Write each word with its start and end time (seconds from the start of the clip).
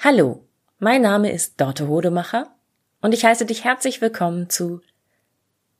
Hallo, 0.00 0.44
mein 0.78 1.02
Name 1.02 1.32
ist 1.32 1.60
Dorte 1.60 1.88
Hodemacher 1.88 2.54
und 3.00 3.14
ich 3.14 3.24
heiße 3.24 3.46
dich 3.46 3.64
herzlich 3.64 4.00
willkommen 4.00 4.48
zu 4.48 4.80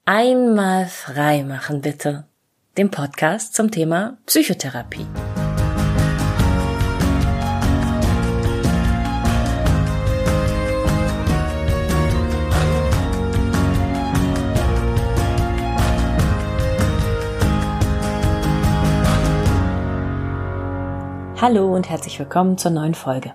Einmal 0.06 0.86
frei 0.86 1.44
machen 1.44 1.82
bitte, 1.82 2.26
dem 2.76 2.90
Podcast 2.90 3.54
zum 3.54 3.70
Thema 3.70 4.18
Psychotherapie. 4.26 5.06
Hallo 21.40 21.72
und 21.72 21.88
herzlich 21.88 22.18
willkommen 22.18 22.58
zur 22.58 22.72
neuen 22.72 22.94
Folge. 22.96 23.32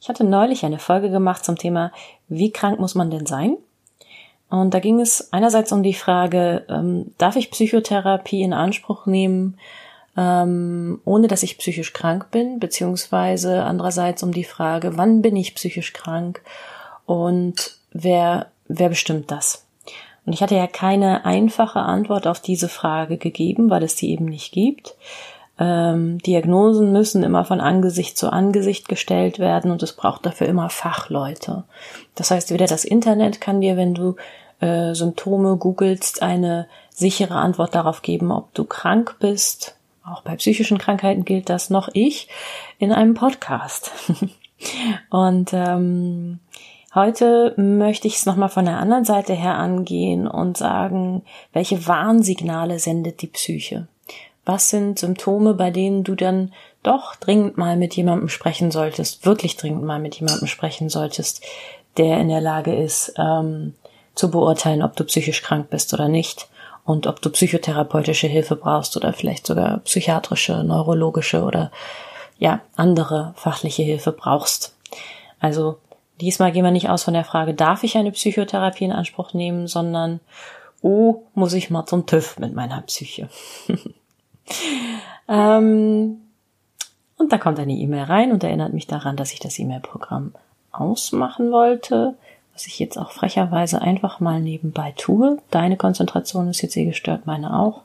Ich 0.00 0.08
hatte 0.08 0.24
neulich 0.24 0.64
eine 0.64 0.78
Folge 0.78 1.10
gemacht 1.10 1.44
zum 1.44 1.56
Thema, 1.56 1.92
wie 2.28 2.52
krank 2.52 2.78
muss 2.78 2.94
man 2.94 3.10
denn 3.10 3.26
sein? 3.26 3.56
Und 4.50 4.72
da 4.72 4.80
ging 4.80 5.00
es 5.00 5.32
einerseits 5.32 5.72
um 5.72 5.82
die 5.82 5.94
Frage, 5.94 6.64
ähm, 6.68 7.12
darf 7.18 7.36
ich 7.36 7.50
Psychotherapie 7.50 8.42
in 8.42 8.52
Anspruch 8.52 9.06
nehmen, 9.06 9.58
ähm, 10.16 11.00
ohne 11.04 11.28
dass 11.28 11.42
ich 11.42 11.58
psychisch 11.58 11.92
krank 11.92 12.30
bin, 12.30 12.58
beziehungsweise 12.58 13.64
andererseits 13.64 14.22
um 14.22 14.32
die 14.32 14.44
Frage, 14.44 14.96
wann 14.96 15.22
bin 15.22 15.36
ich 15.36 15.54
psychisch 15.54 15.92
krank 15.92 16.42
und 17.04 17.76
wer, 17.92 18.46
wer 18.66 18.88
bestimmt 18.88 19.30
das? 19.30 19.66
Und 20.24 20.32
ich 20.32 20.42
hatte 20.42 20.56
ja 20.56 20.66
keine 20.66 21.24
einfache 21.24 21.80
Antwort 21.80 22.26
auf 22.26 22.40
diese 22.40 22.68
Frage 22.68 23.16
gegeben, 23.16 23.70
weil 23.70 23.82
es 23.82 23.94
die 23.94 24.10
eben 24.10 24.26
nicht 24.26 24.52
gibt. 24.52 24.94
Ähm, 25.58 26.18
Diagnosen 26.18 26.92
müssen 26.92 27.22
immer 27.22 27.44
von 27.44 27.60
Angesicht 27.60 28.16
zu 28.16 28.32
Angesicht 28.32 28.88
gestellt 28.88 29.38
werden 29.38 29.70
und 29.70 29.82
es 29.82 29.92
braucht 29.92 30.24
dafür 30.24 30.46
immer 30.46 30.70
Fachleute. 30.70 31.64
Das 32.14 32.30
heißt, 32.30 32.52
weder 32.52 32.66
das 32.66 32.84
Internet 32.84 33.40
kann 33.40 33.60
dir, 33.60 33.76
wenn 33.76 33.94
du 33.94 34.16
äh, 34.60 34.94
Symptome 34.94 35.56
googelst, 35.56 36.22
eine 36.22 36.68
sichere 36.90 37.34
Antwort 37.34 37.74
darauf 37.74 38.02
geben, 38.02 38.30
ob 38.30 38.54
du 38.54 38.64
krank 38.64 39.16
bist. 39.18 39.76
Auch 40.04 40.22
bei 40.22 40.36
psychischen 40.36 40.78
Krankheiten 40.78 41.24
gilt 41.24 41.48
das 41.48 41.70
noch 41.70 41.88
ich 41.92 42.28
in 42.78 42.92
einem 42.92 43.14
Podcast. 43.14 43.90
und 45.10 45.50
ähm, 45.52 46.40
Heute 46.94 47.52
möchte 47.58 48.08
ich 48.08 48.16
es 48.16 48.24
nochmal 48.24 48.48
von 48.48 48.64
der 48.64 48.78
anderen 48.78 49.04
Seite 49.04 49.34
her 49.34 49.56
angehen 49.56 50.26
und 50.26 50.56
sagen, 50.56 51.22
welche 51.52 51.86
Warnsignale 51.86 52.78
sendet 52.78 53.20
die 53.20 53.26
Psyche 53.26 53.86
was 54.48 54.70
sind 54.70 54.98
Symptome, 54.98 55.52
bei 55.52 55.70
denen 55.70 56.04
du 56.04 56.14
dann 56.14 56.54
doch 56.82 57.16
dringend 57.16 57.58
mal 57.58 57.76
mit 57.76 57.94
jemandem 57.94 58.30
sprechen 58.30 58.70
solltest, 58.70 59.26
wirklich 59.26 59.58
dringend 59.58 59.84
mal 59.84 59.98
mit 59.98 60.14
jemandem 60.14 60.48
sprechen 60.48 60.88
solltest, 60.88 61.44
der 61.98 62.18
in 62.18 62.28
der 62.28 62.40
Lage 62.40 62.74
ist, 62.74 63.12
ähm, 63.18 63.74
zu 64.14 64.30
beurteilen, 64.30 64.82
ob 64.82 64.96
du 64.96 65.04
psychisch 65.04 65.42
krank 65.42 65.68
bist 65.68 65.92
oder 65.92 66.08
nicht 66.08 66.48
und 66.86 67.06
ob 67.06 67.20
du 67.20 67.28
psychotherapeutische 67.28 68.26
Hilfe 68.26 68.56
brauchst 68.56 68.96
oder 68.96 69.12
vielleicht 69.12 69.46
sogar 69.46 69.80
psychiatrische, 69.80 70.64
neurologische 70.64 71.42
oder 71.42 71.70
ja, 72.38 72.62
andere 72.74 73.34
fachliche 73.36 73.82
Hilfe 73.82 74.12
brauchst. 74.12 74.74
Also 75.40 75.76
diesmal 76.22 76.52
gehen 76.52 76.64
wir 76.64 76.70
nicht 76.70 76.88
aus 76.88 77.02
von 77.02 77.12
der 77.12 77.24
Frage, 77.24 77.52
darf 77.52 77.84
ich 77.84 77.98
eine 77.98 78.12
Psychotherapie 78.12 78.86
in 78.86 78.92
Anspruch 78.92 79.34
nehmen, 79.34 79.66
sondern, 79.66 80.20
oh, 80.80 81.24
muss 81.34 81.52
ich 81.52 81.68
mal 81.68 81.84
zum 81.84 82.06
TÜV 82.06 82.38
mit 82.38 82.54
meiner 82.54 82.80
Psyche. 82.80 83.28
ähm, 85.28 86.20
und 87.16 87.32
da 87.32 87.38
kommt 87.38 87.58
eine 87.58 87.72
E-Mail 87.72 88.04
rein 88.04 88.32
und 88.32 88.44
erinnert 88.44 88.72
mich 88.72 88.86
daran, 88.86 89.16
dass 89.16 89.32
ich 89.32 89.40
das 89.40 89.58
E-Mail-Programm 89.58 90.34
ausmachen 90.70 91.50
wollte, 91.50 92.14
was 92.54 92.66
ich 92.66 92.78
jetzt 92.78 92.96
auch 92.96 93.10
frecherweise 93.10 93.82
einfach 93.82 94.20
mal 94.20 94.40
nebenbei 94.40 94.94
tue. 94.96 95.38
Deine 95.50 95.76
Konzentration 95.76 96.48
ist 96.48 96.62
jetzt 96.62 96.76
eh 96.76 96.84
gestört, 96.84 97.26
meine 97.26 97.58
auch. 97.58 97.82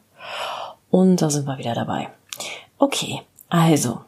Und 0.91 1.21
da 1.21 1.29
sind 1.29 1.47
wir 1.47 1.57
wieder 1.57 1.73
dabei. 1.73 2.09
Okay, 2.77 3.21
also 3.49 4.01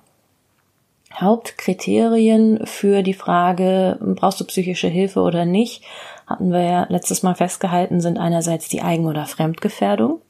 Hauptkriterien 1.20 2.66
für 2.66 3.02
die 3.02 3.14
Frage, 3.14 3.98
brauchst 4.02 4.40
du 4.40 4.46
psychische 4.46 4.88
Hilfe 4.88 5.22
oder 5.22 5.46
nicht, 5.46 5.84
hatten 6.28 6.52
wir 6.52 6.64
ja 6.64 6.86
letztes 6.90 7.24
Mal 7.24 7.36
festgehalten, 7.36 8.02
sind 8.02 8.18
einerseits 8.18 8.68
die 8.68 8.82
Eigen- 8.82 9.08
oder 9.08 9.26
Fremdgefährdung. 9.26 10.22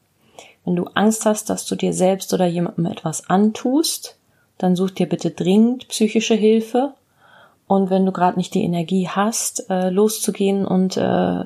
Wenn 0.65 0.75
du 0.75 0.85
Angst 0.95 1.25
hast, 1.25 1.49
dass 1.49 1.65
du 1.65 1.75
dir 1.75 1.93
selbst 1.93 2.33
oder 2.33 2.45
jemandem 2.45 2.87
etwas 2.87 3.29
antust, 3.29 4.17
dann 4.57 4.75
such 4.75 4.91
dir 4.91 5.07
bitte 5.07 5.31
dringend 5.31 5.87
psychische 5.87 6.35
Hilfe. 6.35 6.93
Und 7.67 7.89
wenn 7.89 8.05
du 8.05 8.11
gerade 8.11 8.37
nicht 8.37 8.53
die 8.53 8.63
Energie 8.63 9.07
hast, 9.07 9.69
äh, 9.69 9.89
loszugehen 9.89 10.65
und 10.67 10.97
äh, 10.97 11.39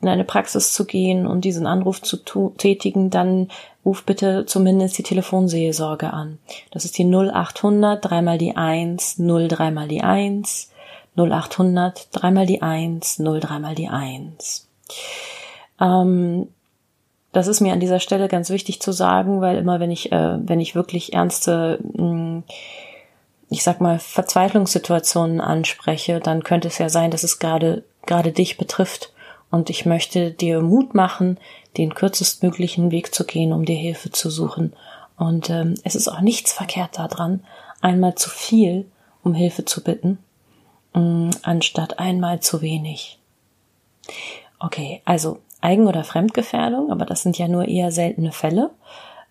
in 0.00 0.08
eine 0.08 0.24
Praxis 0.24 0.72
zu 0.72 0.84
gehen 0.84 1.26
und 1.26 1.44
diesen 1.44 1.66
Anruf 1.66 2.02
zu 2.02 2.16
tätigen, 2.56 3.10
dann 3.10 3.48
ruf 3.84 4.04
bitte 4.04 4.44
zumindest 4.46 4.98
die 4.98 5.04
Telefonseelsorge 5.04 6.12
an. 6.12 6.38
Das 6.72 6.84
ist 6.84 6.98
die 6.98 7.04
0800 7.04 8.04
dreimal 8.04 8.38
die 8.38 8.56
1, 8.56 9.18
0 9.18 9.48
dreimal 9.48 9.86
die 9.86 10.02
1, 10.02 10.70
0800 11.16 12.08
dreimal 12.10 12.46
die 12.46 12.62
1, 12.62 13.20
0 13.20 13.40
dreimal 13.40 13.74
die 13.76 13.88
1. 13.88 14.68
Ähm, 15.80 16.48
das 17.32 17.46
ist 17.46 17.60
mir 17.60 17.72
an 17.72 17.80
dieser 17.80 18.00
Stelle 18.00 18.28
ganz 18.28 18.50
wichtig 18.50 18.80
zu 18.80 18.92
sagen, 18.92 19.40
weil 19.40 19.56
immer 19.56 19.80
wenn 19.80 19.90
ich, 19.90 20.12
äh, 20.12 20.38
wenn 20.46 20.60
ich 20.60 20.74
wirklich 20.74 21.12
ernste, 21.14 21.78
mh, 21.82 21.98
hm, 21.98 22.42
ich 23.50 23.62
sag 23.62 23.80
mal, 23.80 23.98
Verzweiflungssituationen 23.98 25.40
anspreche, 25.40 26.20
dann 26.20 26.42
könnte 26.42 26.68
es 26.68 26.78
ja 26.78 26.88
sein, 26.88 27.10
dass 27.10 27.22
es 27.22 27.38
gerade, 27.38 27.84
gerade 28.06 28.32
dich 28.32 28.56
betrifft. 28.56 29.12
Und 29.50 29.68
ich 29.68 29.84
möchte 29.84 30.30
dir 30.30 30.62
Mut 30.62 30.94
machen, 30.94 31.38
den 31.76 31.94
kürzestmöglichen 31.94 32.90
Weg 32.90 33.14
zu 33.14 33.24
gehen, 33.26 33.52
um 33.52 33.66
dir 33.66 33.76
Hilfe 33.76 34.10
zu 34.10 34.30
suchen. 34.30 34.72
Und 35.18 35.50
ähm, 35.50 35.74
es 35.84 35.94
ist 35.94 36.08
auch 36.08 36.22
nichts 36.22 36.54
verkehrt 36.54 36.98
daran, 36.98 37.44
einmal 37.82 38.14
zu 38.14 38.30
viel 38.30 38.86
um 39.22 39.34
Hilfe 39.34 39.64
zu 39.64 39.82
bitten, 39.82 40.18
mh, 40.94 41.00
hm, 41.00 41.30
anstatt 41.42 41.98
einmal 41.98 42.40
zu 42.40 42.60
wenig. 42.60 43.18
Okay, 44.58 45.00
also 45.04 45.38
Eigen- 45.62 45.86
oder 45.86 46.04
Fremdgefährdung, 46.04 46.90
aber 46.90 47.06
das 47.06 47.22
sind 47.22 47.38
ja 47.38 47.48
nur 47.48 47.66
eher 47.66 47.90
seltene 47.90 48.32
Fälle 48.32 48.70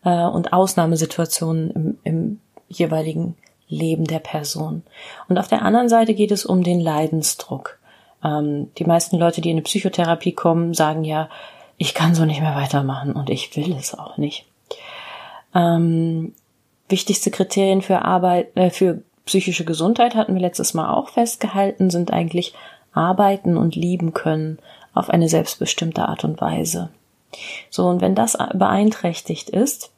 äh, 0.03 0.25
und 0.25 0.53
Ausnahmesituationen 0.53 1.71
im, 1.71 1.97
im 2.03 2.39
jeweiligen 2.67 3.35
Leben 3.67 4.05
der 4.05 4.19
Person. 4.19 4.83
Und 5.27 5.37
auf 5.37 5.47
der 5.47 5.61
anderen 5.61 5.89
Seite 5.89 6.13
geht 6.13 6.31
es 6.31 6.45
um 6.45 6.63
den 6.63 6.79
Leidensdruck. 6.79 7.79
Ähm, 8.23 8.71
die 8.77 8.85
meisten 8.85 9.17
Leute, 9.17 9.41
die 9.41 9.49
in 9.49 9.55
eine 9.55 9.63
Psychotherapie 9.63 10.33
kommen, 10.33 10.73
sagen 10.73 11.03
ja, 11.03 11.29
ich 11.77 11.93
kann 11.93 12.15
so 12.15 12.25
nicht 12.25 12.41
mehr 12.41 12.55
weitermachen 12.55 13.13
und 13.13 13.29
ich 13.29 13.55
will 13.55 13.75
es 13.75 13.97
auch 13.97 14.17
nicht. 14.17 14.45
Ähm, 15.55 16.33
wichtigste 16.89 17.31
Kriterien 17.31 17.81
für 17.81 18.03
Arbeit, 18.03 18.55
äh, 18.55 18.69
für 18.69 19.01
psychische 19.25 19.65
Gesundheit 19.65 20.15
hatten 20.15 20.33
wir 20.33 20.41
letztes 20.41 20.73
Mal 20.73 20.93
auch 20.93 21.09
festgehalten, 21.09 21.89
sind 21.89 22.11
eigentlich 22.11 22.53
arbeiten 22.93 23.57
und 23.57 23.75
lieben 23.75 24.13
können, 24.13 24.59
auf 24.93 25.09
eine 25.09 25.29
selbstbestimmte 25.29 26.07
Art 26.07 26.23
und 26.23 26.41
Weise. 26.41 26.89
So, 27.69 27.87
und 27.87 28.01
wenn 28.01 28.15
das 28.15 28.37
beeinträchtigt 28.53 29.49
ist, 29.49 29.91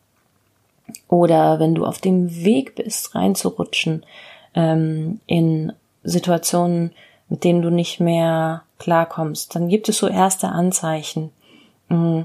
oder 1.08 1.60
wenn 1.60 1.76
du 1.76 1.86
auf 1.86 2.00
dem 2.00 2.44
Weg 2.44 2.76
bist, 2.76 3.16
reinzurutschen 3.16 4.06
ähm, 4.56 5.20
in 5.26 5.74
Situationen, 6.04 6.92
mit 7.30 7.44
denen 7.44 7.62
du 7.62 7.70
nicht 7.70 8.00
mehr 8.00 8.64
klarkommst, 8.80 9.56
dann 9.56 9.70
gibt 9.70 9.90
es 9.90 9.98
so 9.98 10.08
erste 10.08 10.50
Anzeichen, 10.50 11.32
mm, 11.90 12.22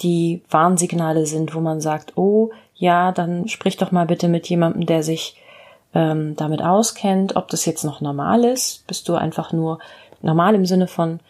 die 0.00 0.42
Warnsignale 0.50 1.26
sind, 1.26 1.54
wo 1.54 1.60
man 1.60 1.80
sagt, 1.80 2.16
oh 2.16 2.50
ja, 2.74 3.12
dann 3.12 3.46
sprich 3.48 3.76
doch 3.76 3.92
mal 3.92 4.06
bitte 4.06 4.26
mit 4.26 4.48
jemandem, 4.48 4.86
der 4.86 5.04
sich 5.04 5.36
ähm, 5.94 6.34
damit 6.36 6.62
auskennt, 6.62 7.36
ob 7.36 7.48
das 7.48 7.64
jetzt 7.64 7.84
noch 7.84 8.00
normal 8.00 8.44
ist. 8.44 8.84
Bist 8.88 9.08
du 9.08 9.14
einfach 9.14 9.52
nur 9.52 9.78
normal 10.22 10.54
im 10.56 10.66
Sinne 10.66 10.88
von, 10.88 11.20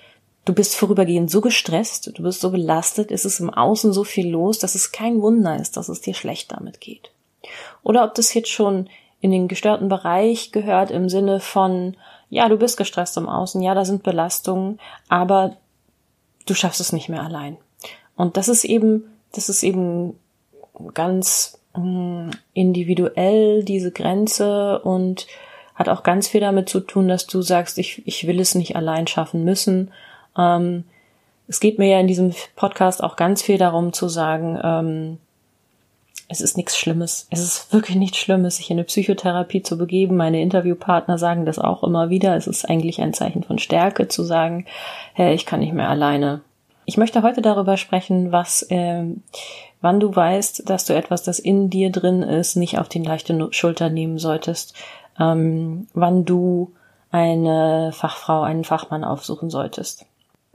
Du 0.44 0.54
bist 0.54 0.74
vorübergehend 0.74 1.30
so 1.30 1.40
gestresst, 1.40 2.18
du 2.18 2.22
bist 2.22 2.40
so 2.40 2.50
belastet, 2.50 3.12
es 3.12 3.24
ist 3.24 3.38
im 3.38 3.50
Außen 3.50 3.92
so 3.92 4.02
viel 4.02 4.28
los, 4.28 4.58
dass 4.58 4.74
es 4.74 4.90
kein 4.90 5.22
Wunder 5.22 5.56
ist, 5.56 5.76
dass 5.76 5.88
es 5.88 6.00
dir 6.00 6.14
schlecht 6.14 6.50
damit 6.50 6.80
geht. 6.80 7.12
Oder 7.82 8.04
ob 8.04 8.14
das 8.14 8.34
jetzt 8.34 8.50
schon 8.50 8.88
in 9.20 9.30
den 9.30 9.46
gestörten 9.46 9.88
Bereich 9.88 10.50
gehört 10.50 10.90
im 10.90 11.08
Sinne 11.08 11.38
von, 11.38 11.96
ja, 12.28 12.48
du 12.48 12.56
bist 12.56 12.76
gestresst 12.76 13.16
im 13.16 13.28
Außen, 13.28 13.62
ja, 13.62 13.74
da 13.74 13.84
sind 13.84 14.02
Belastungen, 14.02 14.80
aber 15.08 15.56
du 16.46 16.54
schaffst 16.54 16.80
es 16.80 16.92
nicht 16.92 17.08
mehr 17.08 17.22
allein. 17.22 17.56
Und 18.16 18.36
das 18.36 18.48
ist 18.48 18.64
eben, 18.64 19.04
das 19.32 19.48
ist 19.48 19.62
eben 19.62 20.18
ganz 20.92 21.60
mm, 21.76 22.30
individuell, 22.52 23.62
diese 23.62 23.92
Grenze 23.92 24.80
und 24.80 25.28
hat 25.74 25.88
auch 25.88 26.02
ganz 26.02 26.28
viel 26.28 26.40
damit 26.40 26.68
zu 26.68 26.80
tun, 26.80 27.08
dass 27.08 27.26
du 27.26 27.42
sagst, 27.42 27.78
ich, 27.78 28.06
ich 28.06 28.26
will 28.26 28.40
es 28.40 28.54
nicht 28.54 28.76
allein 28.76 29.06
schaffen 29.06 29.44
müssen, 29.44 29.92
ähm, 30.36 30.84
es 31.48 31.60
geht 31.60 31.78
mir 31.78 31.88
ja 31.88 32.00
in 32.00 32.06
diesem 32.06 32.32
Podcast 32.56 33.02
auch 33.02 33.16
ganz 33.16 33.42
viel 33.42 33.58
darum 33.58 33.92
zu 33.92 34.08
sagen, 34.08 34.58
ähm, 34.62 35.18
es 36.28 36.40
ist 36.40 36.56
nichts 36.56 36.78
Schlimmes. 36.78 37.26
Es 37.30 37.40
ist 37.40 37.72
wirklich 37.74 37.96
nichts 37.98 38.16
Schlimmes, 38.16 38.56
sich 38.56 38.70
in 38.70 38.78
eine 38.78 38.84
Psychotherapie 38.84 39.62
zu 39.62 39.76
begeben. 39.76 40.16
Meine 40.16 40.40
Interviewpartner 40.40 41.18
sagen 41.18 41.44
das 41.44 41.58
auch 41.58 41.82
immer 41.82 42.08
wieder. 42.08 42.34
Es 42.36 42.46
ist 42.46 42.64
eigentlich 42.64 43.02
ein 43.02 43.12
Zeichen 43.12 43.42
von 43.42 43.58
Stärke 43.58 44.08
zu 44.08 44.22
sagen, 44.22 44.64
hey, 45.12 45.34
ich 45.34 45.44
kann 45.44 45.60
nicht 45.60 45.74
mehr 45.74 45.90
alleine. 45.90 46.40
Ich 46.86 46.96
möchte 46.96 47.22
heute 47.22 47.42
darüber 47.42 47.76
sprechen, 47.76 48.32
was, 48.32 48.62
äh, 48.70 49.04
wann 49.82 50.00
du 50.00 50.14
weißt, 50.14 50.70
dass 50.70 50.86
du 50.86 50.94
etwas, 50.94 51.22
das 51.22 51.38
in 51.38 51.68
dir 51.68 51.90
drin 51.90 52.22
ist, 52.22 52.56
nicht 52.56 52.78
auf 52.78 52.88
die 52.88 53.02
leichte 53.02 53.48
Schulter 53.52 53.90
nehmen 53.90 54.18
solltest. 54.18 54.74
Ähm, 55.20 55.86
wann 55.92 56.24
du 56.24 56.72
eine 57.10 57.90
Fachfrau, 57.92 58.40
einen 58.42 58.64
Fachmann 58.64 59.04
aufsuchen 59.04 59.50
solltest. 59.50 60.06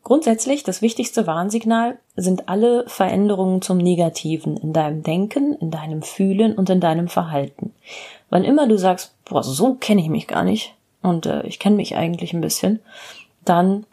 Grundsätzlich 0.07 0.63
das 0.63 0.81
wichtigste 0.81 1.27
Warnsignal 1.27 2.00
sind 2.15 2.48
alle 2.48 2.86
Veränderungen 2.88 3.62
zum 3.62 3.77
Negativen 3.77 4.56
in 4.56 4.71
deinem 4.71 5.04
Denken, 5.04 5.54
in 5.56 5.69
deinem 5.69 6.01
Fühlen 6.01 6.56
und 6.56 6.69
in 6.69 6.80
deinem 6.80 7.09
Verhalten. 7.09 7.74
Wann 8.30 8.45
immer 8.45 8.69
du 8.69 8.77
sagst, 8.77 9.13
boah, 9.25 9.44
so 9.44 9.74
kenne 9.74 10.00
ich 10.00 10.07
mich 10.07 10.25
gar 10.25 10.45
nicht 10.45 10.74
und 11.01 11.25
äh, 11.25 11.45
ich 11.45 11.59
kenne 11.59 11.75
mich 11.75 11.98
eigentlich 11.98 12.31
ein 12.31 12.39
bisschen, 12.39 12.80
dann 13.44 13.86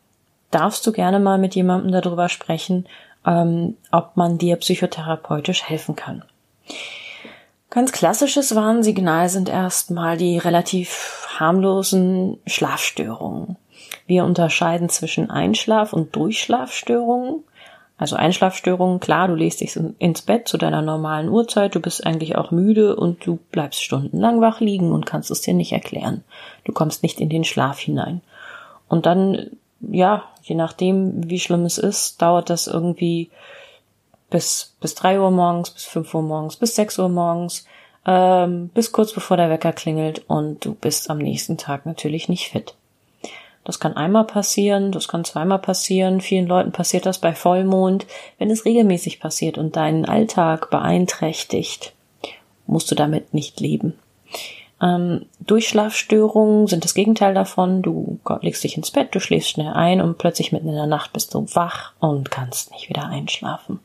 darfst 0.52 0.86
du 0.86 0.92
gerne 0.92 1.18
mal 1.18 1.36
mit 1.36 1.56
jemandem 1.56 1.90
darüber 1.90 2.28
sprechen, 2.28 2.86
ähm, 3.26 3.76
ob 3.90 4.16
man 4.16 4.38
dir 4.38 4.54
psychotherapeutisch 4.54 5.64
helfen 5.64 5.96
kann. 5.96 6.24
Ganz 7.70 7.90
klassisches 7.90 8.54
Warnsignal 8.54 9.28
sind 9.28 9.48
erstmal 9.48 10.16
die 10.16 10.38
relativ 10.38 11.26
harmlosen 11.40 12.38
Schlafstörungen. 12.46 13.56
Wir 14.06 14.24
unterscheiden 14.24 14.88
zwischen 14.88 15.30
Einschlaf- 15.30 15.92
und 15.92 16.14
Durchschlafstörungen. 16.14 17.44
Also 17.96 18.16
Einschlafstörungen, 18.16 18.98
klar, 18.98 19.28
du 19.28 19.34
legst 19.34 19.60
dich 19.60 19.78
ins 19.98 20.22
Bett 20.22 20.48
zu 20.48 20.58
deiner 20.58 20.82
normalen 20.82 21.28
Uhrzeit, 21.28 21.74
du 21.74 21.80
bist 21.80 22.04
eigentlich 22.04 22.36
auch 22.36 22.50
müde 22.50 22.96
und 22.96 23.24
du 23.24 23.38
bleibst 23.52 23.82
stundenlang 23.82 24.40
wach 24.40 24.60
liegen 24.60 24.92
und 24.92 25.06
kannst 25.06 25.30
es 25.30 25.42
dir 25.42 25.54
nicht 25.54 25.72
erklären. 25.72 26.24
Du 26.64 26.72
kommst 26.72 27.04
nicht 27.04 27.20
in 27.20 27.28
den 27.28 27.44
Schlaf 27.44 27.78
hinein. 27.78 28.20
Und 28.88 29.06
dann, 29.06 29.50
ja, 29.80 30.24
je 30.42 30.56
nachdem, 30.56 31.30
wie 31.30 31.38
schlimm 31.38 31.64
es 31.64 31.78
ist, 31.78 32.20
dauert 32.20 32.50
das 32.50 32.66
irgendwie 32.66 33.30
bis, 34.28 34.74
bis 34.80 34.96
drei 34.96 35.20
Uhr 35.20 35.30
morgens, 35.30 35.70
bis 35.70 35.84
fünf 35.84 36.12
Uhr 36.14 36.22
morgens, 36.22 36.56
bis 36.56 36.74
sechs 36.74 36.98
Uhr 36.98 37.08
morgens, 37.08 37.64
ähm, 38.06 38.70
bis 38.74 38.90
kurz 38.90 39.12
bevor 39.12 39.36
der 39.36 39.50
Wecker 39.50 39.72
klingelt 39.72 40.24
und 40.26 40.64
du 40.64 40.74
bist 40.74 41.10
am 41.10 41.18
nächsten 41.18 41.58
Tag 41.58 41.86
natürlich 41.86 42.28
nicht 42.28 42.48
fit. 42.48 42.74
Das 43.64 43.80
kann 43.80 43.96
einmal 43.96 44.24
passieren, 44.24 44.92
das 44.92 45.08
kann 45.08 45.24
zweimal 45.24 45.58
passieren. 45.58 46.20
Vielen 46.20 46.46
Leuten 46.46 46.70
passiert 46.70 47.06
das 47.06 47.18
bei 47.18 47.34
Vollmond. 47.34 48.06
Wenn 48.38 48.50
es 48.50 48.66
regelmäßig 48.66 49.20
passiert 49.20 49.56
und 49.56 49.76
deinen 49.76 50.04
Alltag 50.04 50.70
beeinträchtigt, 50.70 51.94
musst 52.66 52.90
du 52.90 52.94
damit 52.94 53.32
nicht 53.32 53.60
leben. 53.60 53.94
Ähm, 54.82 55.26
Durchschlafstörungen 55.40 56.66
sind 56.66 56.84
das 56.84 56.94
Gegenteil 56.94 57.32
davon. 57.32 57.80
Du 57.80 58.18
legst 58.42 58.64
dich 58.64 58.76
ins 58.76 58.90
Bett, 58.90 59.14
du 59.14 59.20
schläfst 59.20 59.50
schnell 59.50 59.72
ein 59.72 60.02
und 60.02 60.18
plötzlich 60.18 60.52
mitten 60.52 60.68
in 60.68 60.74
der 60.74 60.86
Nacht 60.86 61.14
bist 61.14 61.32
du 61.32 61.46
wach 61.54 61.92
und 62.00 62.30
kannst 62.30 62.70
nicht 62.70 62.90
wieder 62.90 63.06
einschlafen. 63.06 63.80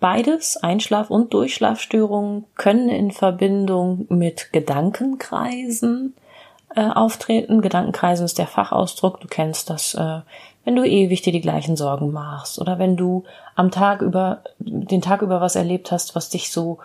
Beides, 0.00 0.56
Einschlaf- 0.56 1.08
und 1.08 1.32
Durchschlafstörungen, 1.32 2.44
können 2.56 2.88
in 2.88 3.10
Verbindung 3.10 4.06
mit 4.10 4.52
Gedankenkreisen 4.52 6.14
äh, 6.74 6.88
auftreten. 6.88 7.62
Gedankenkreisen 7.62 8.24
ist 8.24 8.38
der 8.38 8.46
Fachausdruck. 8.46 9.20
Du 9.20 9.28
kennst 9.28 9.70
das, 9.70 9.94
äh, 9.94 10.20
wenn 10.64 10.76
du 10.76 10.84
ewig 10.84 11.22
dir 11.22 11.32
die 11.32 11.40
gleichen 11.40 11.76
Sorgen 11.76 12.12
machst 12.12 12.60
oder 12.60 12.78
wenn 12.78 12.96
du 12.96 13.24
am 13.54 13.70
Tag 13.70 14.02
über, 14.02 14.42
den 14.58 15.02
Tag 15.02 15.22
über 15.22 15.40
was 15.40 15.56
erlebt 15.56 15.92
hast, 15.92 16.14
was 16.14 16.30
dich 16.30 16.50
so 16.50 16.78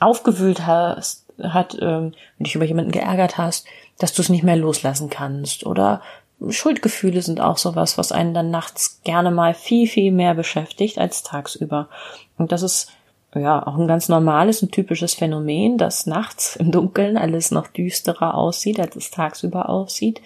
aufgewühlt 0.00 0.66
hast, 0.66 1.26
hat, 1.42 1.76
ähm, 1.80 2.14
dich 2.38 2.54
über 2.54 2.64
jemanden 2.64 2.92
geärgert 2.92 3.38
hast, 3.38 3.66
dass 3.98 4.12
du 4.12 4.22
es 4.22 4.28
nicht 4.28 4.44
mehr 4.44 4.56
loslassen 4.56 5.10
kannst 5.10 5.66
oder 5.66 6.00
Schuldgefühle 6.48 7.20
sind 7.20 7.40
auch 7.40 7.58
sowas, 7.58 7.98
was 7.98 8.12
einen 8.12 8.32
dann 8.32 8.50
nachts 8.50 9.00
gerne 9.02 9.30
mal 9.30 9.54
viel, 9.54 9.88
viel 9.88 10.12
mehr 10.12 10.34
beschäftigt 10.34 10.98
als 10.98 11.24
tagsüber. 11.24 11.88
Und 12.36 12.52
das 12.52 12.62
ist 12.62 12.92
ja 13.34 13.66
auch 13.66 13.76
ein 13.76 13.88
ganz 13.88 14.08
normales 14.08 14.62
und 14.62 14.72
typisches 14.72 15.14
Phänomen, 15.14 15.78
dass 15.78 16.06
nachts 16.06 16.56
im 16.60 16.72
Dunkeln 16.72 17.16
alles 17.16 17.50
noch 17.50 17.66
düsterer 17.66 18.34
aussieht, 18.34 18.80
als 18.80 18.96
es 18.96 19.10
tagsüber 19.10 19.68
aussieht. 19.68 20.20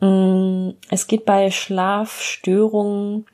Mm, 0.00 0.70
es 0.90 1.06
geht 1.06 1.24
bei 1.24 1.50
Schlafstörungen 1.50 3.26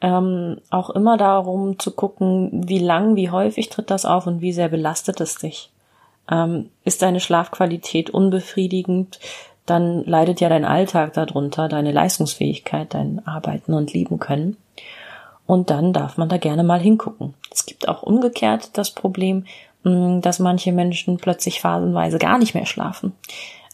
ähm, 0.00 0.58
auch 0.70 0.90
immer 0.90 1.16
darum 1.16 1.78
zu 1.78 1.90
gucken, 1.90 2.68
wie 2.68 2.78
lang, 2.78 3.16
wie 3.16 3.30
häufig 3.30 3.68
tritt 3.68 3.90
das 3.90 4.04
auf 4.04 4.26
und 4.26 4.40
wie 4.40 4.52
sehr 4.52 4.68
belastet 4.68 5.20
es 5.20 5.36
dich. 5.36 5.70
Ähm, 6.30 6.70
ist 6.84 7.02
deine 7.02 7.20
Schlafqualität 7.20 8.10
unbefriedigend, 8.10 9.20
dann 9.64 10.04
leidet 10.04 10.40
ja 10.40 10.48
dein 10.48 10.64
Alltag 10.64 11.14
darunter, 11.14 11.68
deine 11.68 11.92
Leistungsfähigkeit, 11.92 12.94
dein 12.94 13.26
Arbeiten 13.26 13.74
und 13.74 13.92
Lieben 13.92 14.18
können. 14.18 14.56
Und 15.46 15.70
dann 15.70 15.92
darf 15.92 16.16
man 16.16 16.28
da 16.28 16.38
gerne 16.38 16.64
mal 16.64 16.80
hingucken. 16.80 17.34
Es 17.52 17.66
gibt 17.66 17.88
auch 17.88 18.02
umgekehrt 18.02 18.70
das 18.74 18.90
Problem, 18.90 19.44
mm, 19.84 20.20
dass 20.20 20.38
manche 20.38 20.72
Menschen 20.72 21.18
plötzlich 21.18 21.60
phasenweise 21.60 22.18
gar 22.18 22.38
nicht 22.38 22.54
mehr 22.54 22.66
schlafen. 22.66 23.12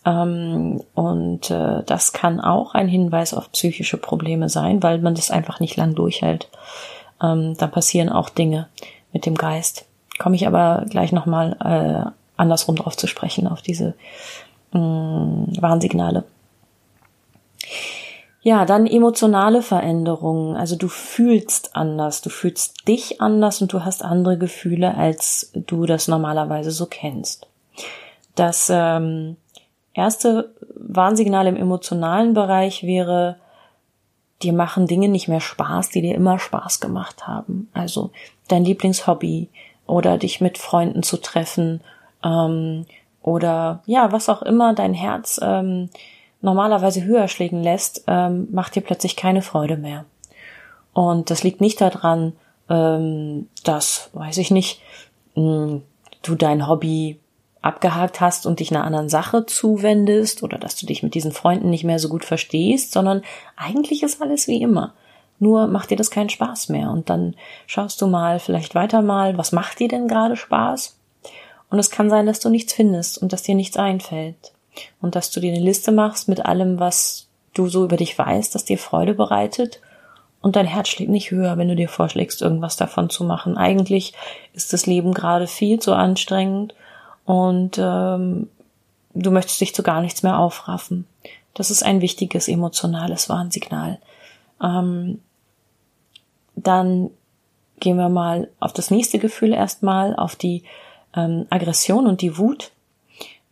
Ähm, 0.05 0.83
und 0.95 1.51
äh, 1.51 1.83
das 1.85 2.13
kann 2.13 2.41
auch 2.41 2.75
ein 2.75 2.89
Hinweis 2.89 3.35
auf 3.35 3.51
psychische 3.53 3.97
Probleme 3.97 4.49
sein, 4.49 4.83
weil 4.83 4.99
man 4.99 5.15
das 5.15 5.31
einfach 5.31 5.61
nicht 5.61 5.77
lang 5.77 5.95
durchhält. 5.95 6.49
Ähm, 7.23 7.57
dann 7.57 7.71
passieren 7.71 8.09
auch 8.09 8.29
Dinge 8.29 8.69
mit 9.13 9.27
dem 9.27 9.37
Geist. 9.37 9.87
Komme 10.19 10.37
ich 10.37 10.47
aber 10.47 10.85
gleich 10.91 11.13
nochmal 11.13 11.57
äh, 11.65 12.11
andersrum 12.37 12.77
drauf 12.77 12.97
zu 12.97 13.07
sprechen, 13.07 13.47
auf 13.47 13.63
diese 13.63 13.95
mm, 14.73 15.61
Warnsignale. 15.61 16.25
Ja, 18.45 18.65
dann 18.65 18.87
emotionale 18.89 19.63
Veränderungen. 19.63 20.57
Also 20.57 20.75
du 20.75 20.89
fühlst 20.89 21.77
anders, 21.77 22.23
du 22.23 22.29
fühlst 22.29 22.89
dich 22.89 23.21
anders 23.21 23.63
und 23.63 23.73
du 23.73 23.85
hast 23.85 24.05
andere 24.05 24.37
Gefühle, 24.37 24.97
als 24.97 25.53
du 25.55 25.87
das 25.87 26.09
normalerweise 26.09 26.73
so 26.73 26.87
kennst. 26.87 27.47
Das 28.35 28.69
ähm, 28.69 29.37
erste 29.95 30.53
Warnsignal 30.75 31.47
im 31.47 31.57
emotionalen 31.57 32.35
Bereich 32.35 32.83
wäre, 32.83 33.37
dir 34.43 34.53
machen 34.53 34.89
Dinge 34.89 35.09
nicht 35.09 35.29
mehr 35.29 35.41
Spaß, 35.41 35.91
die 35.91 36.03
dir 36.03 36.17
immer 36.17 36.41
Spaß 36.41 36.81
gemacht 36.81 37.29
haben. 37.29 37.71
Also 37.73 38.11
dein 38.49 38.65
Lieblingshobby 38.65 39.51
oder 39.87 40.19
dich 40.19 40.41
mit 40.41 40.59
Freunden 40.59 41.05
zu 41.05 41.19
treffen 41.19 41.81
ähm, 42.25 42.87
oder 43.23 43.85
ja, 43.87 44.11
was 44.11 44.29
auch 44.29 44.43
immer 44.43 44.75
dein 44.75 44.95
Herz 44.95 45.39
ähm, 45.41 45.91
normalerweise 46.43 47.05
höher 47.05 47.29
schlägen 47.29 47.63
lässt, 47.63 48.05
ähm, 48.07 48.49
macht 48.51 48.75
dir 48.75 48.83
plötzlich 48.83 49.17
keine 49.17 49.43
Freude 49.43 49.77
mehr. 49.77 50.05
Und 50.93 51.31
das 51.31 51.43
liegt 51.43 51.61
nicht 51.61 51.81
daran, 51.81 52.35
ähm, 52.69 53.49
dass, 53.65 54.11
weiß 54.13 54.39
ich 54.39 54.51
nicht, 54.51 54.81
mh, 55.35 55.43
hm, 55.43 55.83
du 56.23 56.35
dein 56.35 56.69
Hobby 56.69 57.19
abgehakt 57.63 58.21
hast 58.21 58.45
und 58.45 58.61
dich 58.61 58.71
einer 58.71 58.85
anderen 58.85 59.09
Sache 59.09 59.47
zuwendest 59.47 60.43
oder 60.43 60.59
dass 60.59 60.77
du 60.77 60.85
dich 60.85 61.03
mit 61.03 61.15
diesen 61.15 61.33
Freunden 61.33 61.71
nicht 61.71 61.85
mehr 61.85 61.99
so 61.99 62.09
gut 62.09 62.25
verstehst, 62.25 62.93
sondern 62.93 63.23
eigentlich 63.57 64.03
ist 64.03 64.21
alles 64.21 64.49
wie 64.49 64.61
immer. 64.61 64.95
Nur 65.39 65.67
macht 65.69 65.91
dir 65.91 65.97
das 65.97 66.11
keinen 66.11 66.29
Spaß 66.29 66.69
mehr. 66.69 66.91
Und 66.91 67.09
dann 67.09 67.35
schaust 67.67 68.01
du 68.01 68.07
mal 68.07 68.39
vielleicht 68.39 68.75
weiter 68.75 69.03
mal, 69.03 69.39
was 69.39 69.53
macht 69.53 69.79
dir 69.79 69.89
denn 69.89 70.09
gerade 70.09 70.37
Spaß? 70.37 70.97
Und 71.71 71.79
es 71.79 71.91
kann 71.91 72.11
sein, 72.11 72.27
dass 72.27 72.41
du 72.41 72.51
nichts 72.51 72.73
findest 72.73 73.19
und 73.19 73.33
dass 73.33 73.43
dir 73.43 73.55
nichts 73.55 73.77
einfällt. 73.77 74.53
Und 75.01 75.15
dass 75.15 75.31
du 75.31 75.41
dir 75.41 75.53
eine 75.53 75.65
Liste 75.65 75.93
machst 75.93 76.29
mit 76.29 76.45
allem, 76.45 76.79
was 76.79 77.29
du 77.55 77.69
so 77.69 77.85
über 77.85 77.97
dich 77.97 78.19
weißt, 78.19 78.55
das 78.55 78.65
dir 78.65 78.79
Freude 78.79 79.15
bereitet. 79.15 79.81
Und 80.41 80.57
dein 80.57 80.67
Herz 80.67 80.89
schlägt 80.89 81.11
nicht 81.11 81.31
höher, 81.31 81.57
wenn 81.57 81.69
du 81.69 81.77
dir 81.77 81.89
vorschlägst, 81.89 82.43
irgendwas 82.43 82.77
davon 82.77 83.11
zu 83.11 83.25
machen. 83.25 83.57
Eigentlich 83.57 84.13
ist 84.55 84.73
das 84.73 84.87
Leben 84.87 85.15
gerade 85.15 85.47
viel 85.47 85.79
zu 85.79 85.95
anstrengend 85.95 86.75
und 87.25 87.79
ähm, 87.79 88.49
du 89.15 89.31
möchtest 89.31 89.61
dich 89.61 89.75
zu 89.75 89.83
gar 89.83 90.01
nichts 90.01 90.23
mehr 90.23 90.39
aufraffen. 90.39 91.07
Das 91.55 91.71
ist 91.71 91.85
ein 91.85 92.01
wichtiges 92.01 92.49
emotionales 92.49 93.29
Warnsignal. 93.29 94.01
Ähm, 94.63 95.21
dann 96.57 97.11
gehen 97.79 97.97
wir 97.97 98.09
mal 98.09 98.49
auf 98.59 98.73
das 98.73 98.91
nächste 98.91 99.19
Gefühl 99.19 99.53
erstmal, 99.53 100.17
auf 100.17 100.37
die 100.37 100.63
ähm, 101.15 101.47
Aggression 101.51 102.07
und 102.07 102.21
die 102.21 102.39
Wut. 102.39 102.73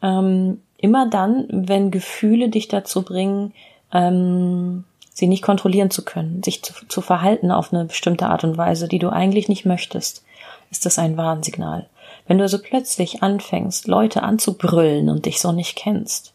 Ähm, 0.02 0.60
immer 0.80 1.08
dann, 1.08 1.46
wenn 1.50 1.90
Gefühle 1.90 2.49
dich 2.49 2.68
dazu 2.68 3.02
bringen, 3.02 3.52
ähm, 3.92 4.84
sie 5.12 5.26
nicht 5.26 5.42
kontrollieren 5.42 5.90
zu 5.90 6.04
können, 6.04 6.42
sich 6.42 6.62
zu, 6.62 6.72
zu 6.88 7.00
verhalten 7.00 7.50
auf 7.50 7.72
eine 7.72 7.84
bestimmte 7.84 8.26
Art 8.26 8.44
und 8.44 8.56
Weise, 8.56 8.88
die 8.88 8.99
du 8.99 9.10
eigentlich 9.10 9.49
nicht 9.49 9.66
möchtest, 9.66 10.25
ist 10.70 10.87
das 10.87 10.99
ein 10.99 11.16
Warnsignal. 11.16 11.87
Wenn 12.26 12.38
du 12.38 12.44
also 12.44 12.58
plötzlich 12.58 13.22
anfängst, 13.22 13.88
Leute 13.88 14.22
anzubrüllen 14.22 15.08
und 15.08 15.26
dich 15.26 15.40
so 15.40 15.52
nicht 15.52 15.76
kennst, 15.76 16.32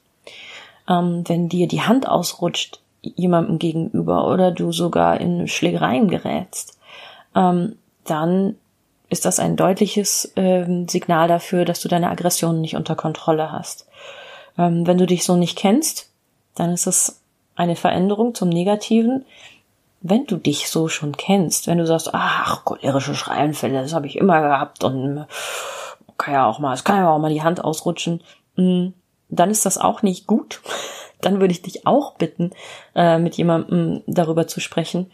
ähm, 0.87 1.23
wenn 1.27 1.49
dir 1.49 1.67
die 1.67 1.81
Hand 1.81 2.07
ausrutscht 2.07 2.79
jemandem 3.01 3.59
gegenüber 3.59 4.27
oder 4.27 4.51
du 4.51 4.71
sogar 4.71 5.19
in 5.19 5.47
Schlägereien 5.47 6.07
gerätst, 6.07 6.77
ähm, 7.35 7.77
dann 8.03 8.55
ist 9.09 9.25
das 9.25 9.39
ein 9.39 9.55
deutliches 9.55 10.33
ähm, 10.35 10.87
Signal 10.87 11.27
dafür, 11.27 11.65
dass 11.65 11.79
du 11.79 11.87
deine 11.87 12.09
Aggression 12.09 12.61
nicht 12.61 12.75
unter 12.75 12.95
Kontrolle 12.95 13.51
hast. 13.51 13.87
Ähm, 14.57 14.87
wenn 14.87 14.97
du 14.97 15.05
dich 15.05 15.23
so 15.23 15.35
nicht 15.35 15.57
kennst, 15.57 16.09
dann 16.55 16.71
ist 16.71 16.87
es 16.87 17.21
eine 17.55 17.75
Veränderung 17.75 18.33
zum 18.35 18.49
Negativen. 18.49 19.25
Wenn 20.01 20.25
du 20.25 20.37
dich 20.37 20.69
so 20.69 20.87
schon 20.87 21.17
kennst, 21.17 21.67
wenn 21.67 21.77
du 21.77 21.87
sagst, 21.87 22.09
ach, 22.13 22.63
cholerische 22.63 23.15
Schreienfälle, 23.15 23.81
das 23.81 23.93
habe 23.93 24.07
ich 24.07 24.17
immer 24.17 24.41
gehabt 24.41 24.83
und 24.83 25.25
kann 26.17 26.33
ja 26.33 26.45
auch 26.45 26.59
mal, 26.59 26.73
es 26.73 26.83
kann 26.83 26.97
ja 26.97 27.09
auch 27.09 27.19
mal 27.19 27.33
die 27.33 27.43
Hand 27.43 27.63
ausrutschen, 27.63 28.21
mm, 28.55 28.87
dann 29.29 29.49
ist 29.49 29.65
das 29.65 29.77
auch 29.77 30.01
nicht 30.01 30.27
gut. 30.27 30.61
Dann 31.21 31.39
würde 31.39 31.53
ich 31.53 31.61
dich 31.61 31.87
auch 31.87 32.15
bitten, 32.15 32.51
äh, 32.93 33.17
mit 33.17 33.35
jemandem 33.35 34.03
darüber 34.05 34.47
zu 34.47 34.59
sprechen, 34.59 35.09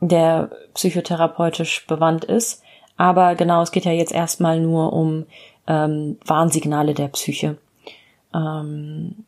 der 0.00 0.50
psychotherapeutisch 0.74 1.86
bewandt 1.86 2.24
ist. 2.24 2.62
Aber 2.96 3.36
genau, 3.36 3.62
es 3.62 3.70
geht 3.70 3.84
ja 3.84 3.92
jetzt 3.92 4.12
erstmal 4.12 4.58
nur 4.58 4.92
um 4.92 5.26
ähm, 5.68 6.18
Warnsignale 6.24 6.94
der 6.94 7.08
Psyche. 7.08 7.58
Ähm, 8.34 9.24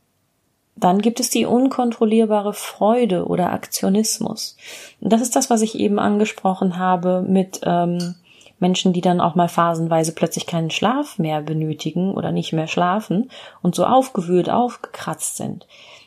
dann 0.76 1.00
gibt 1.00 1.20
es 1.20 1.30
die 1.30 1.46
unkontrollierbare 1.46 2.52
Freude 2.52 3.26
oder 3.26 3.52
Aktionismus. 3.52 4.56
Und 5.00 5.12
das 5.12 5.20
ist 5.20 5.37
das, 5.37 5.50
was 5.50 5.62
ich 5.62 5.78
eben 5.78 5.99
angesprochen 5.99 6.78
habe 6.78 7.23
mit 7.26 7.61
ähm, 7.64 8.16
Menschen, 8.58 8.92
die 8.92 9.00
dann 9.00 9.20
auch 9.20 9.34
mal 9.34 9.49
phasenweise 9.49 10.12
plötzlich 10.12 10.46
keinen 10.46 10.70
Schlaf 10.70 11.18
mehr 11.18 11.42
benötigen 11.42 12.14
oder 12.14 12.32
nicht 12.32 12.52
mehr 12.52 12.66
schlafen 12.66 13.30
und 13.62 13.75
so 13.75 13.84
aufgewühlt, 13.84 14.50
aufgekratzt 14.50 15.37
sind. 15.37 15.66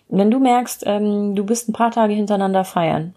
Wenn 0.09 0.31
du 0.31 0.39
merkst, 0.39 0.83
ähm, 0.85 1.35
du 1.35 1.45
bist 1.45 1.69
ein 1.69 1.73
paar 1.73 1.91
Tage 1.91 2.13
hintereinander 2.13 2.63
feiern, 2.63 3.13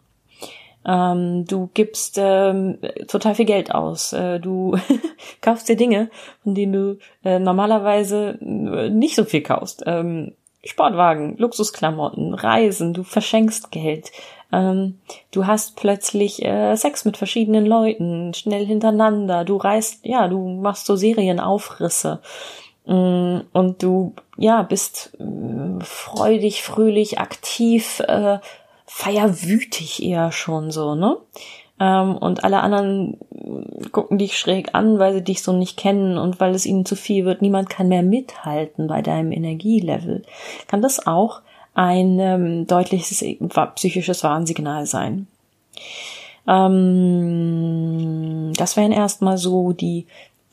ähm, 0.86 1.44
du 1.46 1.70
gibst 1.74 2.16
ähm, 2.18 2.78
total 3.06 3.34
viel 3.34 3.44
Geld 3.44 3.74
aus, 3.74 4.12
äh, 4.12 4.40
du 4.40 4.76
kaufst 5.42 5.68
dir 5.68 5.76
Dinge, 5.76 6.10
von 6.42 6.54
denen 6.54 6.72
du 6.72 6.98
äh, 7.24 7.38
normalerweise 7.38 8.38
äh, 8.40 8.90
nicht 8.90 9.14
so 9.14 9.24
viel 9.24 9.42
kaufst. 9.42 9.82
Ähm, 9.86 10.32
Sportwagen, 10.62 11.36
Luxusklamotten, 11.38 12.34
Reisen, 12.34 12.92
du 12.92 13.02
verschenkst 13.02 13.70
Geld, 13.70 14.12
ähm, 14.52 14.98
du 15.30 15.46
hast 15.46 15.76
plötzlich 15.76 16.44
äh, 16.44 16.76
Sex 16.76 17.04
mit 17.04 17.16
verschiedenen 17.16 17.66
Leuten, 17.66 18.34
schnell 18.34 18.66
hintereinander, 18.66 19.44
du 19.44 19.56
reist, 19.56 20.04
ja, 20.04 20.28
du 20.28 20.48
machst 20.48 20.86
so 20.86 20.96
Serienaufrisse. 20.96 22.20
Mm, 22.86 23.40
und 23.52 23.82
du, 23.82 24.14
ja, 24.36 24.62
bist 24.62 25.16
äh, 25.20 25.84
freudig, 25.84 26.62
fröhlich, 26.62 27.18
aktiv, 27.18 28.00
äh, 28.00 28.38
feierwütig 28.92 30.02
eher 30.02 30.32
schon 30.32 30.72
so, 30.72 30.96
ne? 30.96 31.16
Ähm, 31.78 32.16
und 32.16 32.42
alle 32.44 32.60
anderen 32.60 33.18
gucken 33.92 34.18
dich 34.18 34.36
schräg 34.36 34.74
an, 34.74 34.98
weil 34.98 35.14
sie 35.14 35.22
dich 35.22 35.42
so 35.42 35.52
nicht 35.52 35.76
kennen 35.76 36.18
und 36.18 36.40
weil 36.40 36.54
es 36.54 36.66
ihnen 36.66 36.84
zu 36.84 36.96
viel 36.96 37.24
wird. 37.24 37.40
Niemand 37.40 37.70
kann 37.70 37.86
mehr 37.88 38.02
mithalten 38.02 38.88
bei 38.88 39.00
deinem 39.00 39.30
Energielevel. 39.30 40.22
Kann 40.66 40.82
das 40.82 41.06
auch 41.06 41.40
ein 41.72 42.18
ähm, 42.18 42.66
deutliches 42.66 43.24
psychisches 43.76 44.24
Warnsignal 44.24 44.86
sein? 44.86 45.28
Ähm, 46.48 47.72
das 48.56 48.76
wären 48.76 48.92
erstmal 48.92 49.38
so 49.38 49.72
die 49.72 50.06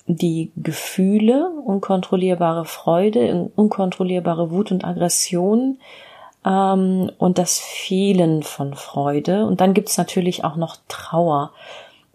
die 0.10 0.52
Gefühle, 0.56 1.50
unkontrollierbare 1.66 2.64
Freude, 2.64 3.52
unkontrollierbare 3.58 4.52
Wut 4.52 4.72
und 4.72 4.86
Aggression, 4.86 5.80
ähm, 6.48 7.12
und 7.18 7.38
das 7.38 7.60
Fehlen 7.60 8.44
von 8.44 8.74
Freude. 8.74 9.46
Und 9.46 9.60
dann 9.60 9.74
gibt's 9.74 9.98
natürlich 9.98 10.44
auch 10.44 10.56
noch 10.56 10.78
Trauer. 10.88 11.52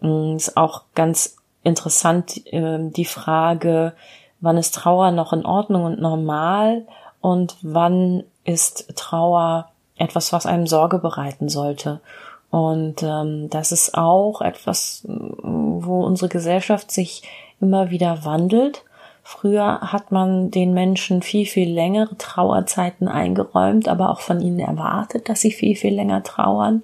Ähm, 0.01 0.35
ist 0.35 0.57
auch 0.57 0.83
ganz 0.95 1.37
interessant 1.63 2.45
äh, 2.47 2.79
die 2.79 3.05
Frage, 3.05 3.93
wann 4.41 4.57
ist 4.57 4.75
Trauer 4.75 5.11
noch 5.11 5.33
in 5.33 5.45
Ordnung 5.45 5.85
und 5.85 6.01
normal 6.01 6.85
und 7.21 7.57
wann 7.61 8.23
ist 8.43 8.95
Trauer 8.95 9.69
etwas, 9.97 10.33
was 10.33 10.45
einem 10.45 10.67
Sorge 10.67 10.97
bereiten 10.97 11.47
sollte. 11.47 12.01
Und 12.49 13.01
ähm, 13.03 13.49
das 13.49 13.71
ist 13.71 13.95
auch 13.97 14.41
etwas, 14.41 15.03
wo 15.07 16.03
unsere 16.03 16.29
Gesellschaft 16.29 16.91
sich 16.91 17.23
immer 17.61 17.89
wieder 17.89 18.25
wandelt 18.25 18.83
Früher 19.25 19.79
hat 19.81 20.11
man 20.11 20.51
den 20.51 20.73
Menschen 20.73 21.21
viel, 21.21 21.45
viel 21.45 21.71
längere 21.71 22.17
Trauerzeiten 22.17 23.07
eingeräumt, 23.07 23.87
aber 23.87 24.09
auch 24.09 24.19
von 24.19 24.41
ihnen 24.41 24.59
erwartet, 24.59 25.29
dass 25.29 25.39
sie 25.39 25.51
viel, 25.51 25.77
viel 25.77 25.95
länger 25.95 26.23
trauern. 26.23 26.83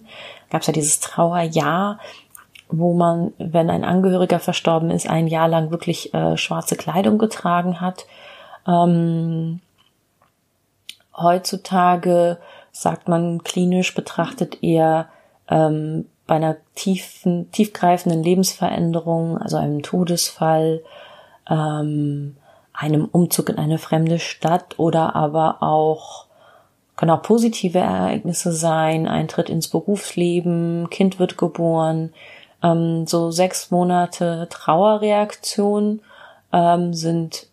Gab 0.50 0.62
es 0.62 0.67
ja 0.67 0.74
dieses 0.74 1.01
Trauerjahr, 1.01 2.00
wo 2.69 2.93
man, 2.93 3.34
wenn 3.39 3.69
ein 3.69 3.84
Angehöriger 3.84 4.39
verstorben 4.39 4.89
ist, 4.89 5.10
ein 5.10 5.27
Jahr 5.27 5.50
lang 5.50 5.69
wirklich 5.69 6.13
äh, 6.13 6.38
schwarze 6.38 6.77
Kleidung 6.77 7.17
getragen 7.17 7.81
hat. 7.81 8.05
Ähm, 8.65 9.60
heutzutage 11.17 12.38
sagt 12.72 13.10
man 13.10 13.43
klinisch 13.43 13.93
betrachtet 13.93 14.63
eher 14.63 15.10
ähm, 15.50 16.05
bei 16.25 16.36
einer 16.36 16.55
tiefen, 16.75 17.51
tiefgreifenden 17.51 18.24
Lebensveränderung, 18.24 19.38
also 19.38 19.58
einem 19.58 19.81
Todesfall, 19.81 20.84
ähm, 21.50 22.36
einem 22.74 23.06
Umzug 23.06 23.50
in 23.50 23.58
eine 23.58 23.77
fremde 23.77 24.20
Stadt 24.20 24.79
oder 24.79 25.15
aber 25.15 25.62
auch 25.62 26.27
können 26.96 27.12
auch 27.12 27.22
positive 27.22 27.79
Ereignisse 27.79 28.51
sein, 28.51 29.08
Eintritt 29.08 29.50
ins 29.50 29.70
Berufsleben, 29.70 30.89
Kind 30.89 31.18
wird 31.18 31.38
geboren, 31.38 32.13
ähm, 32.62 33.08
so 33.08 33.32
sechs 33.32 33.72
Monate 33.72 34.48
Trauerreaktion 34.50 36.01
ähm, 36.51 36.94
sind 36.94 37.48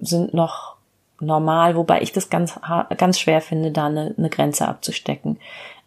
sind 0.00 0.34
noch 0.34 0.76
normal, 1.20 1.74
wobei 1.74 2.02
ich 2.02 2.12
das 2.12 2.30
ganz 2.30 2.60
ganz 2.96 3.18
schwer 3.18 3.40
finde, 3.40 3.72
da 3.72 3.86
eine, 3.86 4.14
eine 4.16 4.30
Grenze 4.30 4.68
abzustecken. 4.68 5.38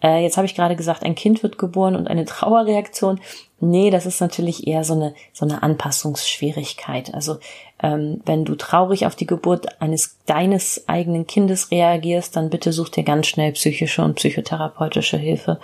Äh, 0.02 0.24
jetzt 0.24 0.38
habe 0.38 0.46
ich 0.46 0.56
gerade 0.56 0.76
gesagt, 0.76 1.04
ein 1.04 1.16
Kind 1.16 1.44
wird 1.44 1.58
geboren 1.58 1.96
und 1.96 2.08
eine 2.08 2.26
Trauerreaktion. 2.26 3.20
Nee, 3.60 3.90
das 3.90 4.06
ist 4.06 4.22
natürlich 4.22 4.68
eher 4.68 4.84
so 4.84 4.94
eine, 4.94 5.14
so 5.34 5.46
eine 5.46 5.64
Anpassungsschwierigkeit. 5.64 7.14
Also 7.14 7.38
ähm, 7.82 8.22
wenn 8.26 8.46
du 8.46 8.56
traurig 8.56 9.06
auf 9.06 9.16
die 9.16 9.26
Geburt 9.26 9.82
eines 9.82 10.18
deines 10.26 10.88
eigenen 10.88 11.28
Kindes 11.28 11.72
reagierst, 11.72 12.36
dann 12.36 12.50
bitte 12.50 12.72
such 12.72 12.90
dir 12.90 13.04
ganz 13.04 13.28
schnell 13.28 13.52
psychische 13.52 14.04
und 14.04 14.16
psychotherapeutische 14.16 15.18
Hilfe. 15.18 15.60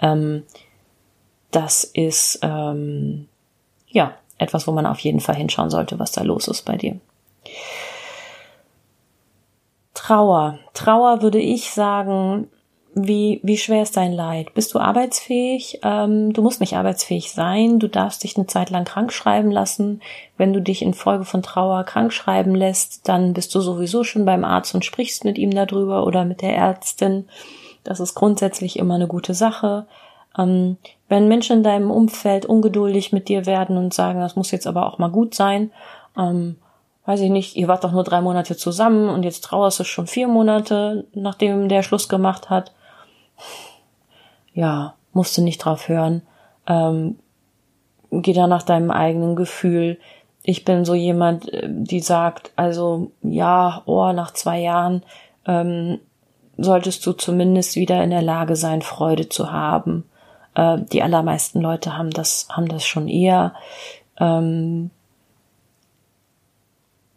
Ähm, 0.00 0.44
das 1.50 1.84
ist 1.84 2.38
ähm, 2.42 3.28
ja 3.88 4.14
etwas, 4.38 4.66
wo 4.66 4.72
man 4.72 4.86
auf 4.86 5.00
jeden 5.00 5.20
Fall 5.20 5.36
hinschauen 5.36 5.70
sollte, 5.70 5.98
was 5.98 6.12
da 6.12 6.22
los 6.22 6.48
ist 6.48 6.64
bei 6.64 6.76
dir. 6.76 6.98
Trauer. 9.94 10.58
Trauer 10.74 11.22
würde 11.22 11.38
ich 11.38 11.70
sagen, 11.70 12.48
wie, 12.98 13.40
wie 13.42 13.58
schwer 13.58 13.82
ist 13.82 13.98
dein 13.98 14.14
Leid? 14.14 14.54
Bist 14.54 14.72
du 14.72 14.78
arbeitsfähig? 14.78 15.80
Ähm, 15.82 16.32
du 16.32 16.40
musst 16.40 16.60
nicht 16.60 16.78
arbeitsfähig 16.78 17.30
sein. 17.30 17.78
Du 17.78 17.88
darfst 17.88 18.24
dich 18.24 18.38
eine 18.38 18.46
Zeit 18.46 18.70
lang 18.70 18.86
krank 18.86 19.12
schreiben 19.12 19.50
lassen. 19.50 20.00
Wenn 20.38 20.54
du 20.54 20.62
dich 20.62 20.80
infolge 20.80 21.26
von 21.26 21.42
Trauer 21.42 21.84
krank 21.84 22.10
schreiben 22.14 22.54
lässt, 22.54 23.06
dann 23.06 23.34
bist 23.34 23.54
du 23.54 23.60
sowieso 23.60 24.02
schon 24.02 24.24
beim 24.24 24.44
Arzt 24.44 24.74
und 24.74 24.82
sprichst 24.82 25.26
mit 25.26 25.36
ihm 25.36 25.54
darüber 25.54 26.06
oder 26.06 26.24
mit 26.24 26.40
der 26.40 26.56
Ärztin. 26.56 27.28
Das 27.84 28.00
ist 28.00 28.14
grundsätzlich 28.14 28.78
immer 28.78 28.94
eine 28.94 29.08
gute 29.08 29.34
Sache. 29.34 29.86
Ähm, 30.38 30.78
wenn 31.10 31.28
Menschen 31.28 31.58
in 31.58 31.62
deinem 31.62 31.90
Umfeld 31.90 32.46
ungeduldig 32.46 33.12
mit 33.12 33.28
dir 33.28 33.44
werden 33.44 33.76
und 33.76 33.92
sagen, 33.92 34.20
das 34.20 34.36
muss 34.36 34.52
jetzt 34.52 34.66
aber 34.66 34.86
auch 34.86 34.96
mal 34.96 35.10
gut 35.10 35.34
sein, 35.34 35.70
ähm, 36.16 36.56
weiß 37.04 37.20
ich 37.20 37.30
nicht, 37.30 37.56
ihr 37.56 37.68
wart 37.68 37.84
doch 37.84 37.92
nur 37.92 38.04
drei 38.04 38.22
Monate 38.22 38.56
zusammen 38.56 39.10
und 39.10 39.22
jetzt 39.22 39.44
trauerst 39.44 39.80
du 39.80 39.84
schon 39.84 40.06
vier 40.06 40.28
Monate, 40.28 41.04
nachdem 41.12 41.68
der 41.68 41.82
Schluss 41.82 42.08
gemacht 42.08 42.48
hat, 42.48 42.72
ja, 44.54 44.94
musst 45.12 45.36
du 45.36 45.42
nicht 45.42 45.58
drauf 45.58 45.88
hören. 45.88 46.22
Ähm, 46.66 47.18
geh 48.10 48.32
da 48.32 48.46
nach 48.46 48.62
deinem 48.62 48.90
eigenen 48.90 49.36
Gefühl. 49.36 49.98
Ich 50.42 50.64
bin 50.64 50.84
so 50.84 50.94
jemand, 50.94 51.52
äh, 51.52 51.68
die 51.68 52.00
sagt, 52.00 52.52
also 52.56 53.10
ja, 53.22 53.82
oh, 53.86 54.12
nach 54.12 54.32
zwei 54.32 54.60
Jahren 54.60 55.02
ähm, 55.46 55.98
solltest 56.56 57.04
du 57.06 57.12
zumindest 57.12 57.76
wieder 57.76 58.02
in 58.02 58.10
der 58.10 58.22
Lage 58.22 58.56
sein, 58.56 58.82
Freude 58.82 59.28
zu 59.28 59.52
haben. 59.52 60.04
Äh, 60.54 60.78
die 60.92 61.02
allermeisten 61.02 61.60
Leute 61.60 61.96
haben 61.96 62.10
das, 62.10 62.48
haben 62.50 62.68
das 62.68 62.86
schon 62.86 63.08
eher. 63.08 63.54
Ähm, 64.18 64.90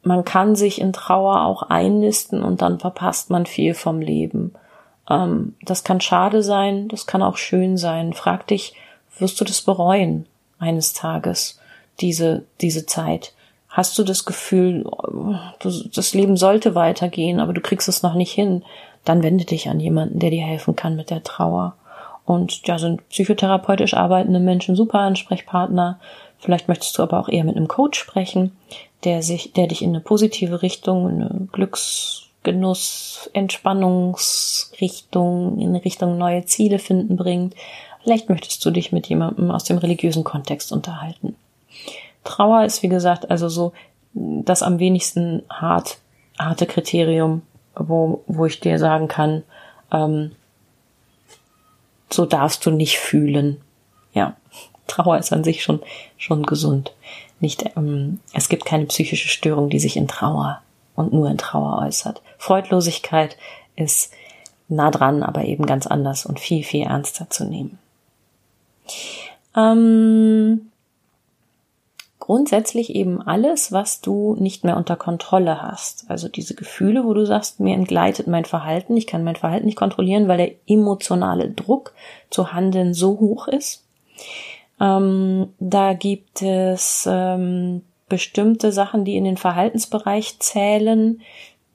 man 0.02 0.26
kann 0.26 0.56
sich 0.56 0.82
in 0.82 0.94
Trauer 0.94 1.44
auch 1.44 1.64
einnisten 1.64 2.42
und 2.44 2.62
dann 2.62 2.80
verpasst 2.80 3.30
man 3.30 3.46
viel 3.46 3.74
vom 3.74 4.00
Leben. 4.00 4.54
Ähm, 5.10 5.56
das 5.62 5.84
kann 5.84 6.01
schade 6.01 6.44
sein, 6.44 6.88
das 6.88 7.08
kann 7.08 7.24
auch 7.24 7.38
schön 7.38 7.78
sein. 7.78 8.13
Frag 8.13 8.48
dich, 8.48 8.74
wirst 9.18 9.39
du 9.42 9.46
das 9.46 9.62
bereuen 9.62 10.25
eines 10.60 10.94
Tages, 10.94 11.60
diese, 12.00 12.44
diese 12.62 12.86
Zeit? 12.86 13.34
Hast 13.70 13.98
du 14.00 14.04
das 14.04 14.25
Gefühl, 14.25 14.89
das 15.60 16.13
Leben 16.13 16.38
sollte 16.38 16.74
weitergehen, 16.74 17.39
aber 17.39 17.54
du 17.54 17.62
kriegst 17.62 17.88
es 17.88 18.01
noch 18.01 18.16
nicht 18.16 18.32
hin? 18.32 18.63
Dann 19.06 19.22
wende 19.24 19.46
dich 19.46 19.70
an 19.70 19.80
jemanden, 19.80 20.20
der 20.20 20.32
dir 20.32 20.44
helfen 20.44 20.75
kann 20.75 20.96
mit 20.96 21.10
der 21.10 21.24
Trauer. 21.24 21.75
und 22.25 22.68
ja, 22.68 22.78
sind 22.78 23.08
psychotherapeutisch 23.10 23.94
arbeitende 23.96 24.39
Menschen 24.39 24.75
super 24.75 25.00
Ansprechpartner. 25.00 26.00
Vielleicht 26.38 26.68
möchtest 26.68 26.98
du 26.98 27.04
aber 27.04 27.20
auch 27.20 27.30
eher 27.30 27.44
mit 27.44 27.58
einem 27.58 27.68
Coach 27.68 28.00
sprechen, 28.00 28.56
der 29.04 29.24
sich, 29.24 29.54
der 29.54 29.68
dich 29.68 29.82
in 29.82 29.89
eine 29.89 30.00
positive 30.00 30.62
Richtung, 30.62 31.08
eine 31.08 31.48
Glücksgenuss, 32.43 33.29
Entspannungsrichtung, 33.34 35.60
in 35.60 35.75
Richtung 35.75 36.17
neue 36.17 36.46
Ziele 36.46 36.79
finden 36.79 37.17
bringt. 37.17 37.53
Vielleicht 38.03 38.29
möchtest 38.29 38.65
du 38.65 38.72
dich 38.72 38.91
mit 38.91 39.08
jemandem 39.08 39.51
aus 39.51 39.65
dem 39.65 39.77
religiösen 39.77 40.24
Kontext 40.24 40.72
unterhalten. 40.72 41.36
Trauer 42.24 42.65
ist, 42.65 42.81
wie 42.84 42.89
gesagt, 42.89 43.29
also 43.29 43.50
so 43.50 43.74
das 44.13 44.63
am 44.63 44.79
wenigsten 44.79 45.43
hart, 45.50 46.00
harte 46.38 46.65
Kriterium, 46.65 47.43
wo, 47.75 48.24
wo 48.27 48.46
ich 48.46 48.60
dir 48.60 48.79
sagen 48.79 49.08
kann, 49.08 49.43
ähm, 49.91 50.31
so 52.10 52.25
darfst 52.25 52.65
du 52.65 52.72
nicht 52.72 52.98
fühlen. 52.98 53.62
Ja, 54.13 54.36
Trauer 54.88 55.19
ist 55.19 55.31
an 55.31 55.43
sich 55.43 55.62
schon, 55.62 55.81
schon 56.17 56.43
gesund. 56.43 56.93
Nicht, 57.39 57.63
ähm, 57.77 58.19
es 58.34 58.50
gibt 58.50 58.65
keine 58.65 58.88
psychische 58.88 59.27
Störung, 59.27 59.69
die 59.69 59.79
sich 59.79 59.96
in 59.96 60.08
Trauer 60.08 60.62
und 61.00 61.13
nur 61.13 61.29
in 61.29 61.38
Trauer 61.38 61.82
äußert. 61.86 62.22
Freudlosigkeit 62.38 63.38
ist 63.75 64.12
nah 64.68 64.91
dran, 64.91 65.24
aber 65.24 65.46
eben 65.46 65.65
ganz 65.65 65.88
anders 65.88 66.25
und 66.25 66.39
viel, 66.39 66.63
viel 66.63 66.84
ernster 66.84 67.29
zu 67.29 67.46
nehmen. 67.46 67.79
Ähm, 69.56 70.70
grundsätzlich 72.20 72.94
eben 72.94 73.22
alles, 73.22 73.72
was 73.72 74.01
du 74.01 74.36
nicht 74.39 74.63
mehr 74.63 74.77
unter 74.77 74.96
Kontrolle 74.96 75.62
hast. 75.62 76.06
Also 76.10 76.27
diese 76.27 76.53
Gefühle, 76.53 77.03
wo 77.03 77.13
du 77.13 77.25
sagst, 77.25 77.60
mir 77.60 77.74
entgleitet 77.74 78.27
mein 78.27 78.46
Verhalten, 78.46 78.96
ich 78.96 79.08
kann 79.08 79.24
mein 79.24 79.36
Verhalten 79.36 79.65
nicht 79.65 79.77
kontrollieren, 79.77 80.27
weil 80.27 80.38
der 80.38 80.51
emotionale 80.68 81.50
Druck 81.50 81.94
zu 82.29 82.53
handeln 82.53 82.94
so 82.94 83.20
hoch 83.20 83.48
ist. 83.48 83.84
Ähm, 84.79 85.50
da 85.60 85.94
gibt 85.94 86.41
es 86.41 87.08
ähm, 87.12 87.82
bestimmte 88.10 88.72
Sachen, 88.72 89.06
die 89.06 89.16
in 89.16 89.24
den 89.24 89.38
Verhaltensbereich 89.38 90.39
zählen, 90.39 91.22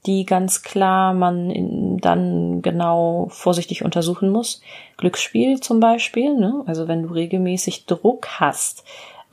die 0.07 0.27
ganz 0.27 0.63
klar 0.63 1.15
man 1.15 1.99
dann 1.99 2.61
genau 2.61 3.29
vorsichtig 3.31 3.85
untersuchen 3.85 4.29
muss. 4.29 4.61
Glücksspiel 4.99 5.61
zum 5.61 5.81
Beispiel, 5.81 6.35
ne? 6.35 6.63
also 6.67 6.89
wenn 6.89 7.05
du 7.05 7.15
regelmäßig 7.15 7.87
Druck 7.87 8.29
hast, 8.39 8.85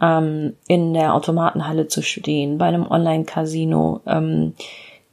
ähm, 0.02 0.56
in 0.68 0.94
der 0.94 1.14
Automatenhalle 1.14 1.88
zu 1.88 2.02
stehen, 2.02 2.58
bei 2.58 2.66
einem 2.66 2.90
Online-Casino 2.90 4.00
ähm, 4.06 4.54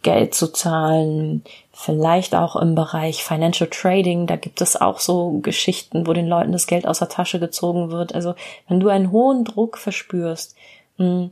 Geld 0.03 0.35
zu 0.35 0.53
zahlen, 0.53 1.43
vielleicht 1.73 2.37
auch 2.37 2.55
im 2.55 2.77
Bereich 2.77 3.25
Financial 3.25 3.69
Trading, 3.69 4.29
da 4.29 4.37
gibt 4.37 4.61
es 4.61 4.81
auch 4.81 5.01
so 5.01 5.41
Geschichten, 5.43 6.07
wo 6.07 6.13
den 6.13 6.29
Leuten 6.29 6.53
das 6.53 6.69
Geld 6.69 6.87
aus 6.87 7.01
der 7.01 7.09
Tasche 7.09 7.41
gezogen 7.41 7.91
wird. 7.91 8.15
Also 8.15 8.35
wenn 8.69 8.79
du 8.79 8.89
einen 8.89 9.11
hohen 9.11 9.45
Druck 9.45 9.77
verspürst, 9.77 10.55
mh, 10.99 11.31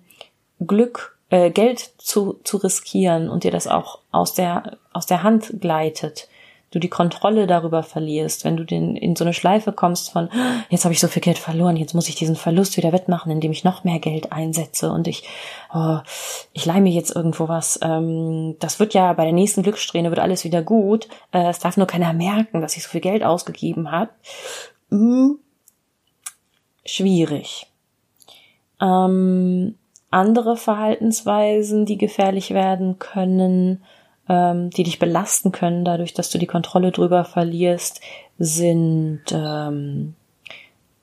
Glück, 0.64 1.18
äh, 1.30 1.50
Geld 1.50 1.92
zu, 1.98 2.40
zu 2.44 2.58
riskieren 2.58 3.28
und 3.28 3.44
dir 3.44 3.50
das 3.50 3.66
auch 3.66 4.00
aus 4.12 4.34
der, 4.34 4.78
aus 4.92 5.06
der 5.06 5.22
Hand 5.22 5.60
gleitet, 5.60 6.28
du 6.70 6.78
die 6.78 6.88
Kontrolle 6.88 7.46
darüber 7.46 7.82
verlierst, 7.82 8.44
wenn 8.44 8.56
du 8.56 8.64
den, 8.64 8.96
in 8.96 9.16
so 9.16 9.24
eine 9.24 9.32
Schleife 9.32 9.72
kommst 9.72 10.10
von, 10.10 10.28
jetzt 10.68 10.84
habe 10.84 10.92
ich 10.92 11.00
so 11.00 11.08
viel 11.08 11.22
Geld 11.22 11.38
verloren, 11.38 11.76
jetzt 11.76 11.94
muss 11.94 12.08
ich 12.08 12.16
diesen 12.16 12.36
Verlust 12.36 12.76
wieder 12.76 12.92
wettmachen, 12.92 13.30
indem 13.30 13.52
ich 13.52 13.64
noch 13.64 13.84
mehr 13.84 13.98
Geld 13.98 14.32
einsetze 14.32 14.90
und 14.90 15.06
ich, 15.06 15.24
oh, 15.72 15.98
ich 16.52 16.66
leih 16.66 16.80
mir 16.80 16.92
jetzt 16.92 17.14
irgendwo 17.14 17.48
was. 17.48 17.78
Ähm, 17.82 18.56
das 18.58 18.80
wird 18.80 18.94
ja 18.94 19.12
bei 19.12 19.24
der 19.24 19.32
nächsten 19.32 19.62
Glückssträhne 19.62 20.10
wird 20.10 20.20
alles 20.20 20.44
wieder 20.44 20.62
gut. 20.62 21.08
Äh, 21.32 21.48
es 21.48 21.60
darf 21.60 21.76
nur 21.76 21.86
keiner 21.86 22.12
merken, 22.12 22.60
dass 22.60 22.76
ich 22.76 22.82
so 22.82 22.90
viel 22.90 23.00
Geld 23.00 23.22
ausgegeben 23.22 23.90
habe. 23.90 24.10
Uh, 24.90 25.36
schwierig. 26.84 27.66
Ähm, 28.80 29.76
andere 30.10 30.56
Verhaltensweisen, 30.56 31.86
die 31.86 31.98
gefährlich 31.98 32.52
werden 32.52 32.98
können, 32.98 33.82
ähm, 34.28 34.70
die 34.70 34.82
dich 34.82 34.98
belasten 34.98 35.52
können, 35.52 35.84
dadurch, 35.84 36.14
dass 36.14 36.30
du 36.30 36.38
die 36.38 36.46
Kontrolle 36.46 36.92
drüber 36.92 37.24
verlierst, 37.24 38.00
sind 38.38 39.22
ähm, 39.30 40.14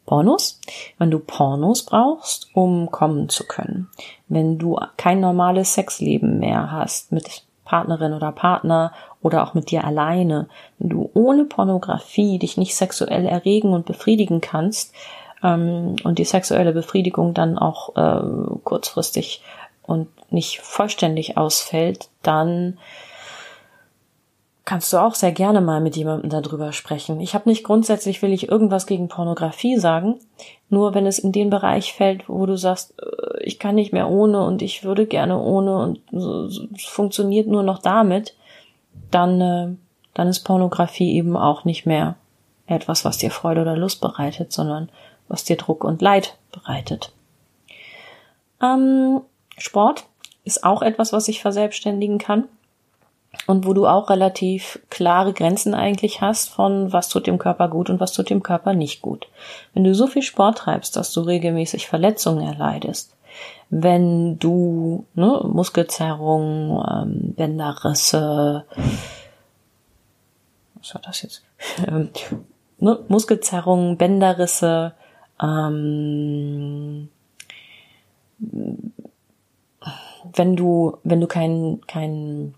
Pornos. 0.05 0.59
Wenn 0.97 1.11
du 1.11 1.19
Pornos 1.19 1.83
brauchst, 1.83 2.49
um 2.53 2.91
kommen 2.91 3.29
zu 3.29 3.45
können. 3.45 3.89
Wenn 4.27 4.57
du 4.57 4.79
kein 4.97 5.19
normales 5.19 5.73
Sexleben 5.73 6.39
mehr 6.39 6.71
hast 6.71 7.11
mit 7.11 7.43
Partnerin 7.65 8.13
oder 8.13 8.31
Partner 8.31 8.91
oder 9.21 9.43
auch 9.43 9.53
mit 9.53 9.71
dir 9.71 9.85
alleine, 9.85 10.47
wenn 10.79 10.89
du 10.89 11.09
ohne 11.13 11.45
Pornografie 11.45 12.37
dich 12.37 12.57
nicht 12.57 12.75
sexuell 12.75 13.25
erregen 13.25 13.73
und 13.73 13.85
befriedigen 13.85 14.41
kannst 14.41 14.93
ähm, 15.43 15.95
und 16.03 16.19
die 16.19 16.25
sexuelle 16.25 16.73
Befriedigung 16.73 17.33
dann 17.33 17.57
auch 17.57 17.95
äh, 17.95 18.59
kurzfristig 18.63 19.41
und 19.83 20.07
nicht 20.31 20.59
vollständig 20.61 21.37
ausfällt, 21.37 22.09
dann 22.21 22.77
kannst 24.65 24.93
du 24.93 24.97
auch 24.97 25.13
sehr 25.13 25.33
gerne 25.33 25.59
mal 25.59 25.81
mit 25.81 25.97
jemandem 25.97 26.29
darüber 26.29 26.71
sprechen. 26.71 27.19
Ich 27.19 27.33
habe 27.33 27.49
nicht 27.49 27.65
grundsätzlich 27.65 28.21
will 28.21 28.31
ich 28.31 28.47
irgendwas 28.47 28.85
gegen 28.87 29.09
Pornografie 29.09 29.77
sagen, 29.77 30.19
nur 30.69 30.93
wenn 30.93 31.05
es 31.05 31.19
in 31.19 31.33
den 31.33 31.49
Bereich 31.49 31.91
fällt, 31.93 32.29
wo 32.29 32.45
du 32.45 32.55
sagst, 32.55 32.95
äh, 33.01 33.43
ich 33.43 33.59
kann 33.59 33.75
nicht 33.75 33.91
mehr 33.91 34.09
ohne 34.09 34.43
und 34.45 34.61
ich 34.61 34.83
würde 34.83 35.05
gerne 35.05 35.39
ohne 35.39 35.77
und 35.77 35.99
es 36.13 36.85
funktioniert 36.85 37.47
nur 37.47 37.63
noch 37.63 37.79
damit, 37.79 38.35
dann 39.11 39.41
äh, 39.41 39.75
dann 40.13 40.27
ist 40.27 40.41
Pornografie 40.41 41.15
eben 41.15 41.35
auch 41.35 41.65
nicht 41.65 41.85
mehr 41.85 42.15
etwas, 42.67 43.03
was 43.03 43.17
dir 43.17 43.31
Freude 43.31 43.61
oder 43.61 43.75
Lust 43.75 44.01
bereitet, 44.01 44.51
sondern 44.51 44.89
was 45.27 45.43
dir 45.43 45.57
Druck 45.57 45.83
und 45.83 46.01
Leid 46.01 46.37
bereitet. 46.51 47.13
Ähm, 48.61 49.21
Sport 49.57 50.05
ist 50.43 50.63
auch 50.63 50.81
etwas, 50.81 51.13
was 51.13 51.27
ich 51.27 51.41
verselbstständigen 51.41 52.17
kann 52.17 52.47
und 53.47 53.65
wo 53.65 53.73
du 53.73 53.87
auch 53.87 54.09
relativ 54.09 54.79
klare 54.89 55.33
Grenzen 55.33 55.73
eigentlich 55.73 56.21
hast 56.21 56.49
von 56.49 56.93
was 56.93 57.09
tut 57.09 57.27
dem 57.27 57.39
Körper 57.39 57.67
gut 57.67 57.89
und 57.89 57.99
was 57.99 58.13
tut 58.13 58.29
dem 58.29 58.43
Körper 58.43 58.73
nicht 58.73 59.01
gut. 59.01 59.27
Wenn 59.73 59.83
du 59.83 59.93
so 59.95 60.07
viel 60.07 60.21
Sport 60.21 60.59
treibst, 60.59 60.95
dass 60.95 61.13
du 61.13 61.21
regelmäßig 61.21 61.87
Verletzungen 61.87 62.45
erleidest, 62.45 63.15
wenn 63.69 64.37
du 64.37 65.05
ne, 65.15 65.41
Muskelzerrung, 65.45 66.83
ähm, 66.89 67.33
Bänderrisse, 67.35 68.65
was 70.75 70.93
war 70.93 71.01
das 71.01 71.21
jetzt? 71.21 71.43
Ähm, 71.87 72.09
ne, 72.77 72.99
Muskelzerrung, 73.07 73.97
Bänderrisse, 73.97 74.93
ähm, 75.41 77.09
wenn 80.35 80.55
du, 80.55 80.97
wenn 81.03 81.21
du 81.21 81.27
kein, 81.27 81.81
kein 81.87 82.55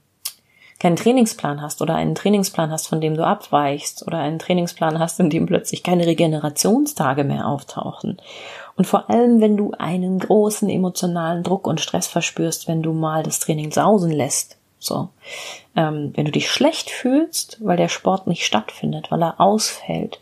keinen 0.86 0.98
Trainingsplan 0.98 1.62
hast 1.62 1.82
oder 1.82 1.96
einen 1.96 2.16
Trainingsplan 2.16 2.70
hast, 2.70 2.88
von 2.88 3.02
dem 3.02 3.16
du 3.16 3.26
abweichst 3.26 4.06
oder 4.06 4.20
einen 4.20 4.40
Trainingsplan 4.40 5.00
hast, 5.00 5.20
in 5.20 5.30
dem 5.30 5.46
plötzlich 5.46 5.82
keine 5.84 6.06
Regenerationstage 6.06 7.24
mehr 7.24 7.48
auftauchen. 7.48 8.18
Und 8.76 8.86
vor 8.86 9.10
allem, 9.10 9.40
wenn 9.40 9.56
du 9.56 9.72
einen 9.72 10.20
großen 10.20 10.70
emotionalen 10.70 11.44
Druck 11.44 11.66
und 11.66 11.80
Stress 11.80 12.08
verspürst, 12.08 12.68
wenn 12.68 12.84
du 12.84 12.92
mal 12.92 13.24
das 13.24 13.40
Training 13.40 13.72
sausen 13.72 14.12
lässt. 14.12 14.58
So. 14.78 15.10
Ähm, 15.76 16.12
wenn 16.14 16.26
du 16.26 16.32
dich 16.32 16.52
schlecht 16.52 16.92
fühlst, 16.92 17.58
weil 17.66 17.78
der 17.78 17.90
Sport 17.90 18.28
nicht 18.28 18.46
stattfindet, 18.46 19.10
weil 19.10 19.24
er 19.24 19.40
ausfällt, 19.40 20.20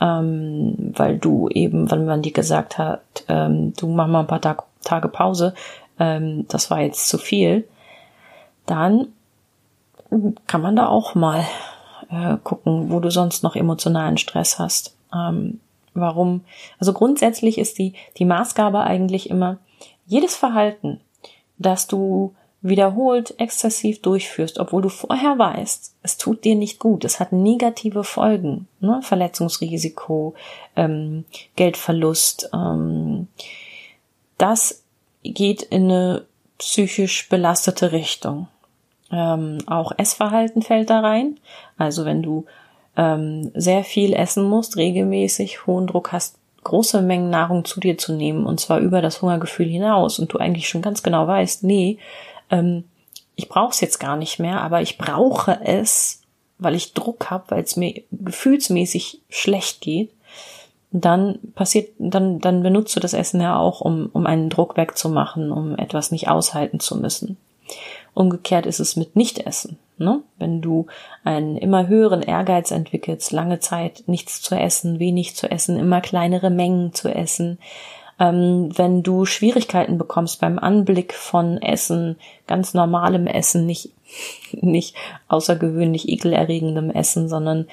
ähm, 0.00 0.92
weil 0.96 1.18
du 1.18 1.48
eben, 1.48 1.90
weil 1.90 2.00
man 2.00 2.22
dir 2.22 2.32
gesagt 2.32 2.78
hat, 2.78 3.02
ähm, 3.28 3.72
du 3.76 3.88
mach 3.88 4.06
mal 4.06 4.20
ein 4.20 4.26
paar 4.26 4.40
Tag, 4.40 4.64
Tage 4.82 5.08
Pause, 5.08 5.54
ähm, 5.98 6.46
das 6.48 6.70
war 6.70 6.80
jetzt 6.80 7.08
zu 7.08 7.18
viel, 7.18 7.66
dann 8.66 9.08
kann 10.46 10.60
man 10.60 10.76
da 10.76 10.88
auch 10.88 11.14
mal 11.14 11.44
äh, 12.10 12.36
gucken, 12.42 12.90
wo 12.90 13.00
du 13.00 13.10
sonst 13.10 13.42
noch 13.42 13.56
emotionalen 13.56 14.16
Stress 14.16 14.58
hast. 14.58 14.96
Ähm, 15.14 15.60
warum? 15.94 16.42
Also 16.78 16.92
grundsätzlich 16.92 17.58
ist 17.58 17.78
die, 17.78 17.94
die 18.18 18.24
Maßgabe 18.24 18.80
eigentlich 18.80 19.30
immer, 19.30 19.58
jedes 20.06 20.36
Verhalten, 20.36 21.00
das 21.58 21.86
du 21.86 22.34
wiederholt 22.64 23.38
exzessiv 23.38 24.00
durchführst, 24.00 24.58
obwohl 24.58 24.80
du 24.80 24.88
vorher 24.88 25.38
weißt, 25.38 25.96
es 26.02 26.16
tut 26.16 26.44
dir 26.44 26.54
nicht 26.54 26.78
gut, 26.78 27.04
es 27.04 27.20
hat 27.20 27.30
negative 27.30 28.04
Folgen, 28.04 28.66
ne? 28.80 29.00
Verletzungsrisiko, 29.02 30.34
ähm, 30.74 31.26
Geldverlust, 31.56 32.48
ähm, 32.54 33.28
das 34.38 34.82
geht 35.22 35.62
in 35.62 35.84
eine 35.84 36.24
psychisch 36.56 37.28
belastete 37.28 37.92
Richtung. 37.92 38.48
Ähm, 39.12 39.58
auch 39.66 39.92
Essverhalten 39.98 40.62
fällt 40.62 40.88
da 40.88 41.00
rein. 41.00 41.38
Also 41.76 42.06
wenn 42.06 42.22
du 42.22 42.46
ähm, 42.96 43.50
sehr 43.54 43.84
viel 43.84 44.14
essen 44.14 44.44
musst, 44.44 44.78
regelmäßig 44.78 45.66
hohen 45.66 45.86
Druck 45.86 46.12
hast, 46.12 46.38
große 46.62 47.02
Mengen 47.02 47.28
Nahrung 47.28 47.66
zu 47.66 47.78
dir 47.78 47.98
zu 47.98 48.14
nehmen 48.14 48.46
und 48.46 48.58
zwar 48.58 48.80
über 48.80 49.02
das 49.02 49.20
Hungergefühl 49.20 49.66
hinaus 49.66 50.18
und 50.18 50.32
du 50.32 50.38
eigentlich 50.38 50.66
schon 50.66 50.80
ganz 50.80 51.02
genau 51.02 51.26
weißt, 51.26 51.62
nee, 51.62 51.98
ähm, 52.54 52.84
ich 53.36 53.48
brauche 53.48 53.70
es 53.70 53.80
jetzt 53.80 53.98
gar 53.98 54.16
nicht 54.16 54.38
mehr, 54.38 54.60
aber 54.60 54.80
ich 54.80 54.96
brauche 54.96 55.60
es, 55.64 56.22
weil 56.58 56.74
ich 56.74 56.94
Druck 56.94 57.30
habe, 57.30 57.44
weil 57.48 57.64
es 57.64 57.76
mir 57.76 58.02
gefühlsmäßig 58.12 59.20
schlecht 59.28 59.80
geht, 59.80 60.10
dann 60.92 61.40
passiert, 61.56 61.90
dann, 61.98 62.38
dann 62.38 62.62
benutzt 62.62 62.94
du 62.94 63.00
das 63.00 63.14
Essen 63.14 63.40
ja 63.40 63.58
auch, 63.58 63.80
um, 63.80 64.08
um 64.12 64.26
einen 64.26 64.50
Druck 64.50 64.76
wegzumachen, 64.76 65.50
um 65.50 65.76
etwas 65.76 66.12
nicht 66.12 66.28
aushalten 66.28 66.78
zu 66.78 66.96
müssen. 66.96 67.36
Umgekehrt 68.14 68.66
ist 68.66 68.78
es 68.78 68.94
mit 68.94 69.16
Nichtessen. 69.16 69.78
Ne? 69.98 70.22
Wenn 70.38 70.60
du 70.60 70.86
einen 71.24 71.56
immer 71.56 71.88
höheren 71.88 72.22
Ehrgeiz 72.22 72.70
entwickelst, 72.70 73.32
lange 73.32 73.58
Zeit 73.58 74.04
nichts 74.06 74.40
zu 74.40 74.54
essen, 74.54 75.00
wenig 75.00 75.34
zu 75.34 75.50
essen, 75.50 75.78
immer 75.78 76.00
kleinere 76.00 76.50
Mengen 76.50 76.94
zu 76.94 77.08
essen, 77.08 77.58
ähm, 78.18 78.70
wenn 78.76 79.02
du 79.02 79.24
Schwierigkeiten 79.24 79.98
bekommst 79.98 80.40
beim 80.40 80.58
Anblick 80.58 81.14
von 81.14 81.60
Essen, 81.60 82.16
ganz 82.46 82.74
normalem 82.74 83.26
Essen, 83.26 83.66
nicht, 83.66 83.90
nicht 84.52 84.94
außergewöhnlich 85.28 86.08
ekelerregendem 86.08 86.90
Essen, 86.90 87.28
sondern 87.28 87.66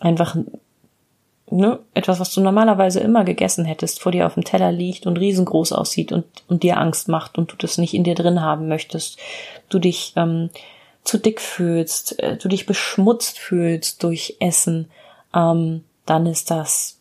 einfach 0.00 0.36
ne, 1.50 1.78
etwas, 1.94 2.20
was 2.20 2.32
du 2.32 2.40
normalerweise 2.40 3.00
immer 3.00 3.24
gegessen 3.24 3.64
hättest, 3.64 4.00
vor 4.00 4.12
dir 4.12 4.26
auf 4.26 4.34
dem 4.34 4.44
Teller 4.44 4.72
liegt 4.72 5.06
und 5.06 5.18
riesengroß 5.18 5.72
aussieht 5.72 6.12
und, 6.12 6.24
und 6.48 6.62
dir 6.62 6.78
Angst 6.78 7.08
macht 7.08 7.38
und 7.38 7.52
du 7.52 7.56
das 7.56 7.78
nicht 7.78 7.94
in 7.94 8.04
dir 8.04 8.14
drin 8.14 8.42
haben 8.42 8.68
möchtest, 8.68 9.18
du 9.68 9.78
dich 9.78 10.12
ähm, 10.16 10.50
zu 11.04 11.18
dick 11.18 11.40
fühlst, 11.40 12.18
äh, 12.22 12.36
du 12.36 12.48
dich 12.48 12.66
beschmutzt 12.66 13.38
fühlst 13.38 14.02
durch 14.02 14.36
Essen, 14.40 14.90
ähm, 15.34 15.84
dann 16.06 16.26
ist 16.26 16.50
das 16.50 16.97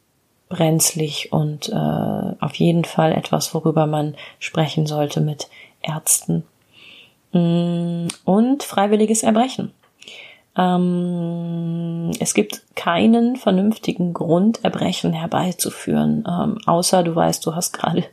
brenzlig 0.50 1.32
und 1.32 1.70
äh, 1.70 1.74
auf 1.74 2.56
jeden 2.56 2.86
Fall 2.86 3.12
etwas, 3.12 3.54
worüber 3.54 3.86
man 3.86 4.16
sprechen 4.40 4.86
sollte 4.88 5.22
mit 5.22 5.50
Ärzten. 5.82 6.44
Mm, 7.34 8.08
und 8.26 8.64
freiwilliges 8.64 9.24
Erbrechen. 9.24 9.72
Ähm, 10.58 12.12
es 12.20 12.34
gibt 12.34 12.64
keinen 12.76 13.36
vernünftigen 13.36 14.14
Grund, 14.14 14.64
Erbrechen 14.64 15.14
herbeizuführen, 15.14 16.26
ähm, 16.28 16.58
außer 16.66 17.04
du 17.04 17.16
weißt, 17.16 17.46
du 17.46 17.56
hast 17.56 17.74
gerade 17.74 18.06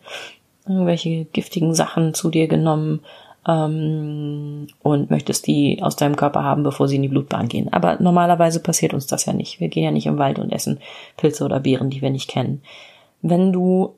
irgendwelche 0.67 1.25
giftigen 1.27 1.75
Sachen 1.75 2.15
zu 2.15 2.31
dir 2.31 2.49
genommen 2.49 3.01
ähm, 3.47 4.67
und 4.83 5.11
möchtest 5.11 5.47
die 5.47 5.83
aus 5.83 5.97
deinem 5.97 6.17
Körper 6.17 6.43
haben, 6.43 6.63
bevor 6.63 6.89
sie 6.89 6.97
in 6.97 7.03
die 7.03 7.09
Blutbahn 7.09 7.49
gehen. 7.49 7.73
Aber 7.73 7.97
normalerweise 8.01 8.61
passiert 8.61 8.95
uns 8.95 9.07
das 9.07 9.27
ja 9.27 9.33
nicht. 9.33 9.61
Wir 9.61 9.69
gehen 9.69 9.85
ja 9.85 9.91
nicht 9.91 10.07
im 10.07 10.19
Wald 10.19 10.39
und 10.39 10.53
essen 10.53 10.81
Pilze 11.17 11.45
oder 11.45 11.61
Beeren, 11.61 11.91
die 11.91 12.03
wir 12.03 12.11
nicht 12.11 12.31
kennen. 12.31 12.63
Wenn 13.23 13.53
du 13.53 13.95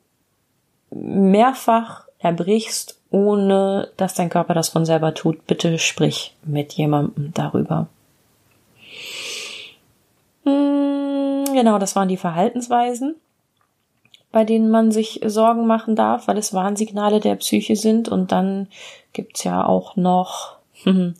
mehrfach 0.90 2.06
erbrichst, 2.18 2.98
ohne 3.10 3.88
dass 3.96 4.14
dein 4.14 4.30
Körper 4.30 4.54
das 4.54 4.68
von 4.68 4.84
selber 4.84 5.14
tut, 5.14 5.46
bitte 5.46 5.78
sprich 5.78 6.34
mit 6.44 6.72
jemandem 6.74 7.32
darüber. 7.34 7.88
Hm, 10.44 11.44
genau, 11.52 11.78
das 11.78 11.96
waren 11.96 12.08
die 12.08 12.16
Verhaltensweisen, 12.16 13.16
bei 14.36 14.44
denen 14.44 14.68
man 14.68 14.92
sich 14.92 15.22
Sorgen 15.24 15.66
machen 15.66 15.96
darf, 15.96 16.28
weil 16.28 16.36
es 16.36 16.52
Warnsignale 16.52 17.20
der 17.20 17.36
Psyche 17.36 17.74
sind. 17.74 18.10
Und 18.10 18.32
dann 18.32 18.68
gibt's 19.14 19.44
ja 19.44 19.64
auch 19.64 19.96
noch 19.96 20.58
hm, 20.82 21.14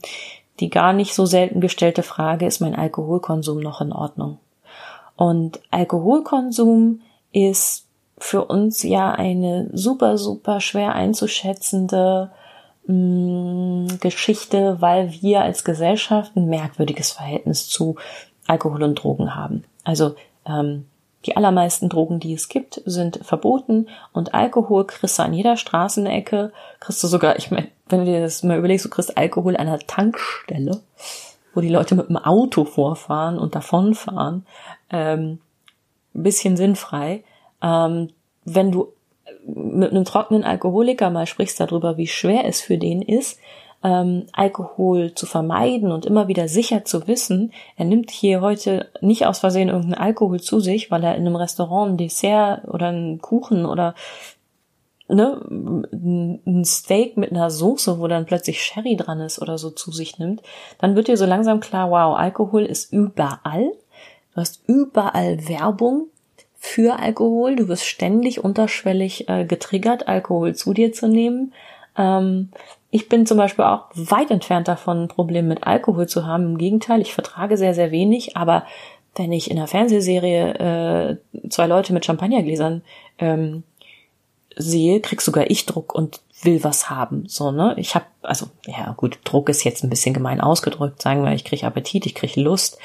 die 0.60 0.68
gar 0.68 0.92
nicht 0.92 1.14
so 1.14 1.24
selten 1.24 1.62
gestellte 1.62 2.02
Frage, 2.02 2.44
ist 2.44 2.60
mein 2.60 2.74
Alkoholkonsum 2.74 3.58
noch 3.60 3.80
in 3.80 3.94
Ordnung? 3.94 4.36
Und 5.16 5.60
Alkoholkonsum 5.70 7.00
ist 7.32 7.86
für 8.18 8.44
uns 8.44 8.82
ja 8.82 9.12
eine 9.12 9.70
super, 9.72 10.18
super 10.18 10.60
schwer 10.60 10.94
einzuschätzende 10.94 12.32
mh, 12.86 12.92
hm, 12.92 13.98
Geschichte, 13.98 14.76
weil 14.80 15.10
wir 15.22 15.40
als 15.40 15.64
Gesellschaft 15.64 16.36
ein 16.36 16.50
merkwürdiges 16.50 17.12
Verhältnis 17.12 17.66
zu 17.66 17.96
Alkohol 18.46 18.82
und 18.82 18.96
Drogen 18.96 19.34
haben. 19.34 19.64
Also 19.84 20.16
ähm, 20.44 20.84
die 21.26 21.36
allermeisten 21.36 21.88
Drogen, 21.88 22.20
die 22.20 22.32
es 22.32 22.48
gibt, 22.48 22.80
sind 22.86 23.20
verboten 23.22 23.88
und 24.12 24.34
Alkohol 24.34 24.86
kriegst 24.86 25.18
du 25.18 25.22
an 25.22 25.34
jeder 25.34 25.56
Straßenecke, 25.56 26.52
kriegst 26.80 27.02
du 27.02 27.08
sogar, 27.08 27.36
ich 27.36 27.50
meine, 27.50 27.68
wenn 27.88 28.00
du 28.00 28.06
dir 28.06 28.20
das 28.20 28.42
mal 28.42 28.58
überlegst, 28.58 28.84
du 28.84 28.90
kriegst 28.90 29.16
Alkohol 29.18 29.56
an 29.56 29.66
einer 29.66 29.78
Tankstelle, 29.80 30.80
wo 31.54 31.60
die 31.60 31.68
Leute 31.68 31.94
mit 31.94 32.08
dem 32.08 32.16
Auto 32.16 32.64
vorfahren 32.64 33.38
und 33.38 33.54
davonfahren, 33.54 34.46
ähm, 34.90 35.40
bisschen 36.12 36.56
sinnfrei. 36.56 37.24
Ähm, 37.62 38.10
wenn 38.44 38.72
du 38.72 38.92
mit 39.44 39.90
einem 39.90 40.04
trockenen 40.04 40.44
Alkoholiker 40.44 41.10
mal 41.10 41.26
sprichst 41.26 41.60
darüber, 41.60 41.96
wie 41.96 42.06
schwer 42.06 42.46
es 42.46 42.60
für 42.60 42.78
den 42.78 43.02
ist, 43.02 43.38
ähm, 43.82 44.26
Alkohol 44.32 45.14
zu 45.14 45.26
vermeiden 45.26 45.92
und 45.92 46.06
immer 46.06 46.28
wieder 46.28 46.48
sicher 46.48 46.84
zu 46.84 47.06
wissen, 47.06 47.52
er 47.76 47.84
nimmt 47.84 48.10
hier 48.10 48.40
heute 48.40 48.88
nicht 49.00 49.26
aus 49.26 49.40
Versehen 49.40 49.68
irgendeinen 49.68 50.02
Alkohol 50.02 50.40
zu 50.40 50.60
sich, 50.60 50.90
weil 50.90 51.04
er 51.04 51.14
in 51.14 51.26
einem 51.26 51.36
Restaurant 51.36 51.92
ein 51.92 51.96
Dessert 51.96 52.66
oder 52.68 52.88
einen 52.88 53.20
Kuchen 53.20 53.66
oder 53.66 53.94
ne, 55.08 55.40
ein 56.46 56.64
Steak 56.64 57.16
mit 57.16 57.30
einer 57.30 57.50
Soße, 57.50 57.98
wo 57.98 58.08
dann 58.08 58.26
plötzlich 58.26 58.62
Sherry 58.62 58.96
dran 58.96 59.20
ist 59.20 59.40
oder 59.40 59.58
so 59.58 59.70
zu 59.70 59.92
sich 59.92 60.18
nimmt, 60.18 60.42
dann 60.78 60.96
wird 60.96 61.08
dir 61.08 61.16
so 61.16 61.26
langsam 61.26 61.60
klar, 61.60 61.90
wow, 61.90 62.16
Alkohol 62.16 62.64
ist 62.64 62.92
überall. 62.92 63.72
Du 64.34 64.40
hast 64.40 64.62
überall 64.66 65.48
Werbung 65.48 66.08
für 66.56 66.98
Alkohol. 66.98 67.56
Du 67.56 67.68
wirst 67.68 67.86
ständig 67.86 68.42
unterschwellig 68.42 69.28
äh, 69.28 69.44
getriggert, 69.44 70.08
Alkohol 70.08 70.54
zu 70.54 70.74
dir 70.74 70.92
zu 70.92 71.08
nehmen. 71.08 71.52
Ähm, 71.96 72.50
ich 72.96 73.10
bin 73.10 73.26
zum 73.26 73.36
Beispiel 73.36 73.66
auch 73.66 73.84
weit 73.94 74.30
entfernt 74.30 74.68
davon, 74.68 75.02
ein 75.02 75.08
Problem 75.08 75.48
mit 75.48 75.64
Alkohol 75.64 76.08
zu 76.08 76.26
haben. 76.26 76.44
Im 76.46 76.58
Gegenteil, 76.58 77.02
ich 77.02 77.12
vertrage 77.12 77.58
sehr, 77.58 77.74
sehr 77.74 77.90
wenig, 77.90 78.38
aber 78.38 78.64
wenn 79.14 79.32
ich 79.32 79.50
in 79.50 79.58
einer 79.58 79.66
Fernsehserie 79.66 81.18
äh, 81.44 81.48
zwei 81.50 81.66
Leute 81.66 81.92
mit 81.92 82.06
Champagnergläsern 82.06 82.80
ähm, 83.18 83.64
sehe, 84.56 85.00
krieg 85.00 85.20
sogar 85.20 85.50
ich 85.50 85.66
Druck 85.66 85.94
und 85.94 86.20
will 86.40 86.64
was 86.64 86.88
haben. 86.88 87.24
So, 87.28 87.50
ne? 87.50 87.74
Ich 87.76 87.94
habe, 87.94 88.06
also, 88.22 88.46
ja 88.66 88.94
gut, 88.96 89.18
Druck 89.24 89.50
ist 89.50 89.64
jetzt 89.64 89.84
ein 89.84 89.90
bisschen 89.90 90.14
gemein 90.14 90.40
ausgedrückt, 90.40 91.02
sagen 91.02 91.22
wir, 91.22 91.32
ich 91.32 91.44
krieg 91.44 91.64
Appetit, 91.64 92.06
ich 92.06 92.14
krieg 92.14 92.34
Lust. 92.36 92.78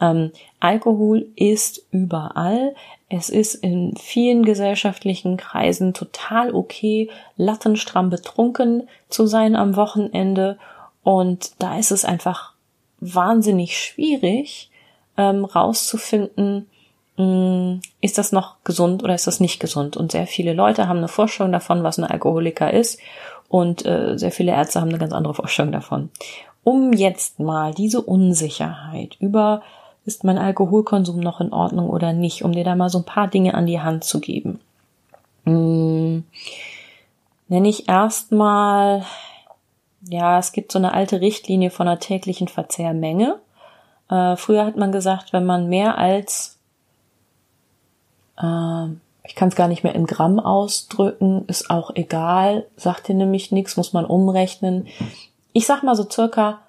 Ähm, 0.00 0.32
Alkohol 0.60 1.26
ist 1.36 1.84
überall. 1.90 2.74
Es 3.10 3.30
ist 3.30 3.54
in 3.54 3.96
vielen 3.96 4.44
gesellschaftlichen 4.44 5.38
Kreisen 5.38 5.94
total 5.94 6.54
okay, 6.54 7.08
lattenstramm 7.36 8.10
betrunken 8.10 8.88
zu 9.08 9.26
sein 9.26 9.56
am 9.56 9.76
Wochenende. 9.76 10.58
Und 11.02 11.52
da 11.58 11.78
ist 11.78 11.90
es 11.90 12.04
einfach 12.04 12.52
wahnsinnig 13.00 13.78
schwierig, 13.78 14.70
ähm, 15.16 15.46
rauszufinden, 15.46 16.68
mh, 17.16 17.24
hm, 17.24 17.80
ist 18.02 18.18
das 18.18 18.32
noch 18.32 18.56
gesund 18.64 19.02
oder 19.02 19.14
ist 19.14 19.26
das 19.26 19.40
nicht 19.40 19.58
gesund? 19.58 19.96
Und 19.96 20.12
sehr 20.12 20.26
viele 20.26 20.52
Leute 20.52 20.86
haben 20.86 20.98
eine 20.98 21.08
Vorstellung 21.08 21.52
davon, 21.52 21.82
was 21.82 21.98
ein 21.98 22.04
Alkoholiker 22.04 22.72
ist. 22.72 22.98
Und 23.48 23.86
äh, 23.86 24.18
sehr 24.18 24.32
viele 24.32 24.52
Ärzte 24.52 24.80
haben 24.80 24.90
eine 24.90 24.98
ganz 24.98 25.14
andere 25.14 25.32
Vorstellung 25.34 25.72
davon. 25.72 26.10
Um 26.62 26.92
jetzt 26.92 27.40
mal 27.40 27.72
diese 27.72 28.02
Unsicherheit 28.02 29.16
über 29.20 29.62
ist 30.08 30.24
mein 30.24 30.38
Alkoholkonsum 30.38 31.20
noch 31.20 31.38
in 31.40 31.52
Ordnung 31.52 31.90
oder 31.90 32.14
nicht, 32.14 32.42
um 32.42 32.52
dir 32.52 32.64
da 32.64 32.74
mal 32.74 32.88
so 32.88 32.98
ein 32.98 33.04
paar 33.04 33.28
Dinge 33.28 33.52
an 33.52 33.66
die 33.66 33.80
Hand 33.80 34.04
zu 34.04 34.20
geben. 34.20 34.58
Hm, 35.44 36.24
nenne 37.48 37.68
ich 37.68 37.90
erstmal, 37.90 39.04
ja, 40.08 40.38
es 40.38 40.52
gibt 40.52 40.72
so 40.72 40.78
eine 40.78 40.94
alte 40.94 41.20
Richtlinie 41.20 41.70
von 41.70 41.86
einer 41.86 42.00
täglichen 42.00 42.48
Verzehrmenge. 42.48 43.38
Äh, 44.08 44.36
früher 44.36 44.64
hat 44.64 44.78
man 44.78 44.92
gesagt, 44.92 45.34
wenn 45.34 45.44
man 45.44 45.68
mehr 45.68 45.98
als, 45.98 46.58
äh, 48.38 48.86
ich 49.24 49.34
kann 49.34 49.50
es 49.50 49.56
gar 49.56 49.68
nicht 49.68 49.84
mehr 49.84 49.94
in 49.94 50.06
Gramm 50.06 50.40
ausdrücken, 50.40 51.44
ist 51.48 51.68
auch 51.68 51.90
egal, 51.94 52.66
sagt 52.76 53.08
dir 53.08 53.14
nämlich 53.14 53.52
nichts, 53.52 53.76
muss 53.76 53.92
man 53.92 54.06
umrechnen. 54.06 54.86
Ich 55.52 55.66
sag 55.66 55.82
mal 55.82 55.96
so 55.96 56.08
circa 56.08 56.60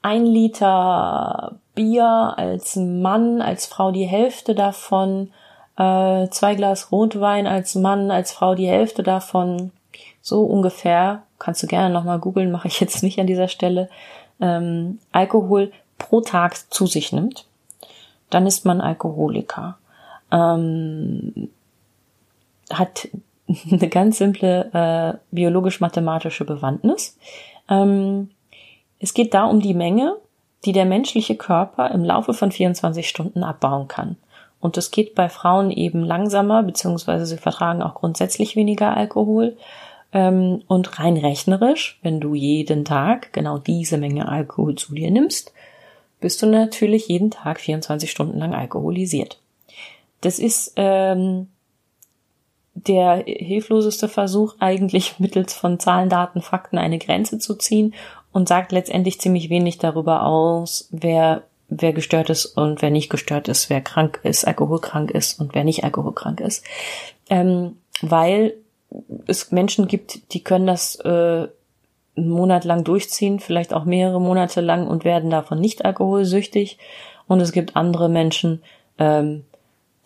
ein 0.00 0.24
Liter 0.24 1.56
Bier 1.80 2.34
als 2.36 2.76
Mann, 2.76 3.40
als 3.40 3.64
Frau 3.64 3.90
die 3.90 4.04
Hälfte 4.04 4.54
davon, 4.54 5.30
äh, 5.78 6.28
zwei 6.28 6.54
Glas 6.54 6.92
Rotwein 6.92 7.46
als 7.46 7.74
Mann, 7.74 8.10
als 8.10 8.32
Frau 8.32 8.54
die 8.54 8.68
Hälfte 8.68 9.02
davon, 9.02 9.72
so 10.20 10.42
ungefähr, 10.42 11.22
kannst 11.38 11.62
du 11.62 11.66
gerne 11.66 11.88
nochmal 11.88 12.18
googeln, 12.18 12.50
mache 12.50 12.68
ich 12.68 12.80
jetzt 12.80 13.02
nicht 13.02 13.18
an 13.18 13.26
dieser 13.26 13.48
Stelle, 13.48 13.88
ähm, 14.42 14.98
Alkohol 15.10 15.72
pro 15.96 16.20
Tag 16.20 16.70
zu 16.70 16.86
sich 16.86 17.12
nimmt, 17.12 17.46
dann 18.28 18.46
ist 18.46 18.66
man 18.66 18.82
Alkoholiker. 18.82 19.78
Ähm, 20.30 21.48
hat 22.70 23.08
eine 23.48 23.88
ganz 23.88 24.18
simple 24.18 24.70
äh, 24.74 25.18
biologisch-mathematische 25.30 26.44
Bewandtnis. 26.44 27.16
Ähm, 27.70 28.28
es 28.98 29.14
geht 29.14 29.32
da 29.32 29.44
um 29.44 29.60
die 29.60 29.72
Menge, 29.72 30.18
die 30.64 30.72
der 30.72 30.84
menschliche 30.84 31.36
Körper 31.36 31.90
im 31.90 32.04
Laufe 32.04 32.34
von 32.34 32.52
24 32.52 33.08
Stunden 33.08 33.42
abbauen 33.42 33.88
kann. 33.88 34.16
Und 34.60 34.76
es 34.76 34.90
geht 34.90 35.14
bei 35.14 35.28
Frauen 35.28 35.70
eben 35.70 36.04
langsamer, 36.04 36.62
beziehungsweise 36.62 37.24
sie 37.24 37.38
vertragen 37.38 37.82
auch 37.82 37.94
grundsätzlich 37.94 38.56
weniger 38.56 38.94
Alkohol. 38.96 39.56
Ähm, 40.12 40.62
und 40.66 40.98
rein 40.98 41.16
rechnerisch, 41.16 41.98
wenn 42.02 42.20
du 42.20 42.34
jeden 42.34 42.84
Tag 42.84 43.32
genau 43.32 43.58
diese 43.58 43.96
Menge 43.96 44.28
Alkohol 44.28 44.74
zu 44.74 44.94
dir 44.94 45.10
nimmst, 45.10 45.52
bist 46.20 46.42
du 46.42 46.46
natürlich 46.46 47.08
jeden 47.08 47.30
Tag 47.30 47.60
24 47.60 48.10
Stunden 48.10 48.38
lang 48.38 48.54
alkoholisiert. 48.54 49.40
das 50.20 50.38
ist 50.38 50.74
ähm, 50.76 51.48
der 52.74 53.24
hilfloseste 53.26 54.08
Versuch, 54.08 54.54
eigentlich 54.60 55.18
mittels 55.18 55.54
von 55.54 55.78
Zahlen, 55.78 56.08
Daten, 56.08 56.42
Fakten 56.42 56.78
eine 56.78 56.98
Grenze 56.98 57.38
zu 57.38 57.54
ziehen 57.54 57.94
und 58.32 58.48
sagt 58.48 58.72
letztendlich 58.72 59.20
ziemlich 59.20 59.50
wenig 59.50 59.78
darüber 59.78 60.24
aus, 60.24 60.88
wer 60.90 61.42
wer 61.70 61.92
gestört 61.92 62.30
ist 62.30 62.46
und 62.46 62.82
wer 62.82 62.90
nicht 62.90 63.10
gestört 63.10 63.48
ist, 63.48 63.70
wer 63.70 63.80
krank 63.80 64.20
ist, 64.24 64.44
alkoholkrank 64.46 65.10
ist 65.12 65.40
und 65.40 65.54
wer 65.54 65.64
nicht 65.64 65.84
alkoholkrank 65.84 66.40
ist. 66.40 66.64
Ähm, 67.30 67.76
weil 68.02 68.54
es 69.26 69.52
Menschen 69.52 69.86
gibt, 69.86 70.32
die 70.34 70.42
können 70.42 70.66
das 70.66 70.96
äh, 70.96 71.46
einen 72.16 72.28
Monat 72.28 72.64
lang 72.64 72.84
durchziehen, 72.84 73.40
vielleicht 73.40 73.72
auch 73.72 73.84
mehrere 73.84 74.20
Monate 74.20 74.60
lang 74.60 74.86
und 74.86 75.04
werden 75.04 75.30
davon 75.30 75.60
nicht 75.60 75.84
alkoholsüchtig. 75.84 76.78
Und 77.28 77.40
es 77.40 77.52
gibt 77.52 77.76
andere 77.76 78.08
Menschen, 78.08 78.62
ähm, 78.98 79.44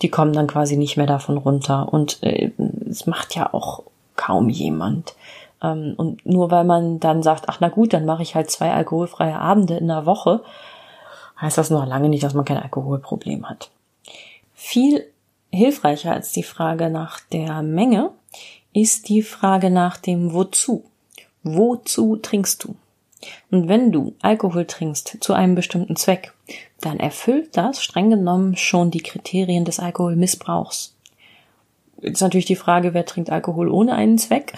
die 0.02 0.10
kommen 0.10 0.34
dann 0.34 0.46
quasi 0.46 0.76
nicht 0.76 0.96
mehr 0.96 1.06
davon 1.06 1.38
runter. 1.38 1.92
Und 1.92 2.22
äh, 2.22 2.50
es 2.88 3.06
macht 3.06 3.34
ja 3.34 3.52
auch 3.52 3.84
kaum 4.16 4.50
jemand. 4.50 5.14
Ähm, 5.64 5.94
und 5.96 6.24
nur 6.26 6.50
weil 6.50 6.64
man 6.64 7.00
dann 7.00 7.22
sagt, 7.22 7.48
ach 7.48 7.58
na 7.60 7.68
gut, 7.68 7.92
dann 7.92 8.04
mache 8.04 8.22
ich 8.22 8.34
halt 8.34 8.50
zwei 8.50 8.72
alkoholfreie 8.72 9.38
Abende 9.38 9.76
in 9.76 9.88
der 9.88 10.06
Woche, 10.06 10.42
heißt 11.40 11.58
das 11.58 11.70
noch 11.70 11.86
lange 11.86 12.08
nicht, 12.08 12.22
dass 12.22 12.34
man 12.34 12.44
kein 12.44 12.58
Alkoholproblem 12.58 13.48
hat. 13.48 13.70
Viel 14.52 15.04
hilfreicher 15.50 16.12
als 16.12 16.32
die 16.32 16.42
Frage 16.42 16.90
nach 16.90 17.20
der 17.20 17.62
Menge 17.62 18.10
ist 18.72 19.08
die 19.08 19.22
Frage 19.22 19.70
nach 19.70 19.96
dem 19.96 20.32
Wozu. 20.32 20.84
Wozu 21.42 22.16
trinkst 22.16 22.64
du? 22.64 22.74
Und 23.50 23.68
wenn 23.68 23.92
du 23.92 24.14
Alkohol 24.20 24.66
trinkst 24.66 25.18
zu 25.20 25.32
einem 25.32 25.54
bestimmten 25.54 25.96
Zweck, 25.96 26.32
dann 26.80 27.00
erfüllt 27.00 27.56
das 27.56 27.82
streng 27.82 28.10
genommen 28.10 28.56
schon 28.56 28.90
die 28.90 29.02
Kriterien 29.02 29.64
des 29.64 29.80
Alkoholmissbrauchs. 29.80 30.94
Jetzt 32.02 32.20
natürlich 32.20 32.44
die 32.44 32.56
Frage, 32.56 32.92
wer 32.92 33.06
trinkt 33.06 33.30
Alkohol 33.30 33.70
ohne 33.70 33.94
einen 33.94 34.18
Zweck? 34.18 34.52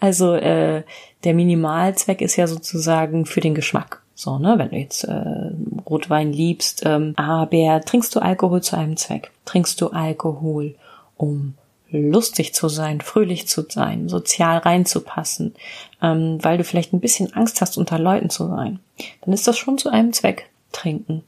Also 0.00 0.34
äh, 0.34 0.82
der 1.24 1.34
Minimalzweck 1.34 2.20
ist 2.20 2.36
ja 2.36 2.46
sozusagen 2.46 3.26
für 3.26 3.40
den 3.40 3.54
Geschmack. 3.54 4.02
So, 4.14 4.38
ne, 4.38 4.54
wenn 4.58 4.70
du 4.70 4.76
jetzt 4.76 5.04
äh, 5.04 5.50
Rotwein 5.88 6.32
liebst, 6.32 6.82
ähm, 6.86 7.14
aber 7.16 7.80
trinkst 7.80 8.14
du 8.14 8.20
Alkohol 8.20 8.62
zu 8.62 8.76
einem 8.76 8.96
Zweck? 8.96 9.32
Trinkst 9.44 9.80
du 9.80 9.88
Alkohol, 9.88 10.76
um 11.16 11.54
lustig 11.90 12.54
zu 12.54 12.68
sein, 12.68 13.00
fröhlich 13.00 13.48
zu 13.48 13.64
sein, 13.68 14.08
sozial 14.08 14.58
reinzupassen, 14.58 15.54
ähm, 16.02 16.38
weil 16.42 16.58
du 16.58 16.64
vielleicht 16.64 16.92
ein 16.92 17.00
bisschen 17.00 17.32
Angst 17.34 17.60
hast, 17.60 17.76
unter 17.76 17.98
Leuten 17.98 18.30
zu 18.30 18.48
sein, 18.48 18.80
dann 19.22 19.34
ist 19.34 19.46
das 19.46 19.58
schon 19.58 19.78
zu 19.78 19.90
einem 19.90 20.12
Zweck 20.12 20.48
trinken. 20.72 21.22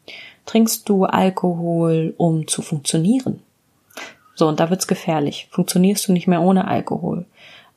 Trinkst 0.44 0.88
du 0.88 1.04
Alkohol, 1.04 2.14
um 2.16 2.46
zu 2.46 2.62
funktionieren? 2.62 3.40
So, 4.34 4.46
und 4.48 4.60
da 4.60 4.70
wird's 4.70 4.86
gefährlich. 4.86 5.48
Funktionierst 5.50 6.08
du 6.08 6.12
nicht 6.12 6.26
mehr 6.28 6.42
ohne 6.42 6.68
Alkohol? 6.68 7.24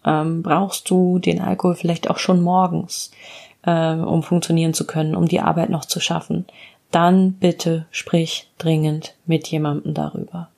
Ähm, 0.05 0.43
brauchst 0.43 0.89
du 0.89 1.19
den 1.19 1.41
Alkohol 1.41 1.75
vielleicht 1.75 2.09
auch 2.09 2.17
schon 2.17 2.41
morgens, 2.41 3.11
äh, 3.63 3.93
um 3.93 4.23
funktionieren 4.23 4.73
zu 4.73 4.85
können, 4.87 5.15
um 5.15 5.27
die 5.27 5.41
Arbeit 5.41 5.69
noch 5.69 5.85
zu 5.85 5.99
schaffen? 5.99 6.45
Dann 6.91 7.33
bitte 7.33 7.85
sprich 7.91 8.49
dringend 8.57 9.15
mit 9.25 9.47
jemandem 9.47 9.93
darüber. 9.93 10.49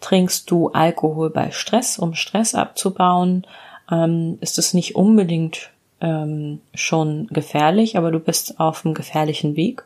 Trinkst 0.00 0.50
du 0.50 0.70
Alkohol 0.70 1.30
bei 1.30 1.50
Stress, 1.52 1.98
um 1.98 2.14
Stress 2.14 2.54
abzubauen? 2.54 3.46
Ähm, 3.90 4.38
ist 4.40 4.58
es 4.58 4.74
nicht 4.74 4.96
unbedingt 4.96 5.70
ähm, 6.00 6.60
schon 6.74 7.28
gefährlich, 7.28 7.96
aber 7.96 8.10
du 8.10 8.18
bist 8.18 8.58
auf 8.58 8.84
einem 8.84 8.94
gefährlichen 8.94 9.56
Weg. 9.56 9.84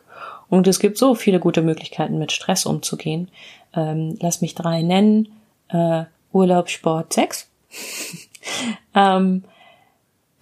Und 0.49 0.67
es 0.67 0.79
gibt 0.79 0.97
so 0.97 1.13
viele 1.13 1.39
gute 1.39 1.61
Möglichkeiten, 1.61 2.17
mit 2.17 2.31
Stress 2.31 2.65
umzugehen. 2.65 3.29
Ähm, 3.75 4.17
lass 4.19 4.41
mich 4.41 4.55
drei 4.55 4.81
nennen. 4.81 5.29
Äh, 5.69 6.05
Urlaub, 6.31 6.69
Sport, 6.69 7.13
Sex. 7.13 7.49
ähm, 8.95 9.43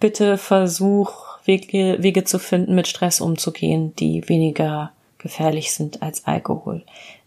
bitte 0.00 0.38
versuch, 0.38 1.38
Wege, 1.44 1.98
Wege 2.00 2.24
zu 2.24 2.38
finden, 2.38 2.74
mit 2.74 2.88
Stress 2.88 3.20
umzugehen, 3.20 3.94
die 3.96 4.28
weniger 4.28 4.92
gefährlich 5.18 5.72
sind 5.72 6.02
als 6.02 6.26
Alkohol. 6.26 6.82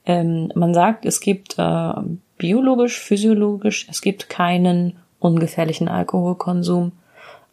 Ähm, 0.05 0.51
man 0.55 0.73
sagt, 0.73 1.05
es 1.05 1.19
gibt 1.19 1.57
äh, 1.57 1.93
biologisch, 2.37 2.99
physiologisch, 2.99 3.87
es 3.89 4.01
gibt 4.01 4.29
keinen 4.29 4.97
ungefährlichen 5.19 5.87
Alkoholkonsum. 5.87 6.93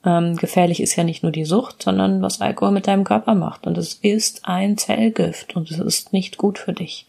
Ähm, 0.04 0.36
gefährlich 0.36 0.80
ist 0.80 0.96
ja 0.96 1.04
nicht 1.04 1.22
nur 1.22 1.32
die 1.32 1.44
Sucht, 1.44 1.82
sondern 1.82 2.22
was 2.22 2.40
Alkohol 2.40 2.70
mit 2.70 2.86
deinem 2.86 3.04
Körper 3.04 3.34
macht. 3.34 3.66
Und 3.66 3.76
es 3.76 3.94
ist 3.94 4.42
ein 4.44 4.78
Zellgift 4.78 5.56
und 5.56 5.70
es 5.70 5.78
ist 5.78 6.12
nicht 6.12 6.38
gut 6.38 6.58
für 6.58 6.72
dich. 6.72 7.06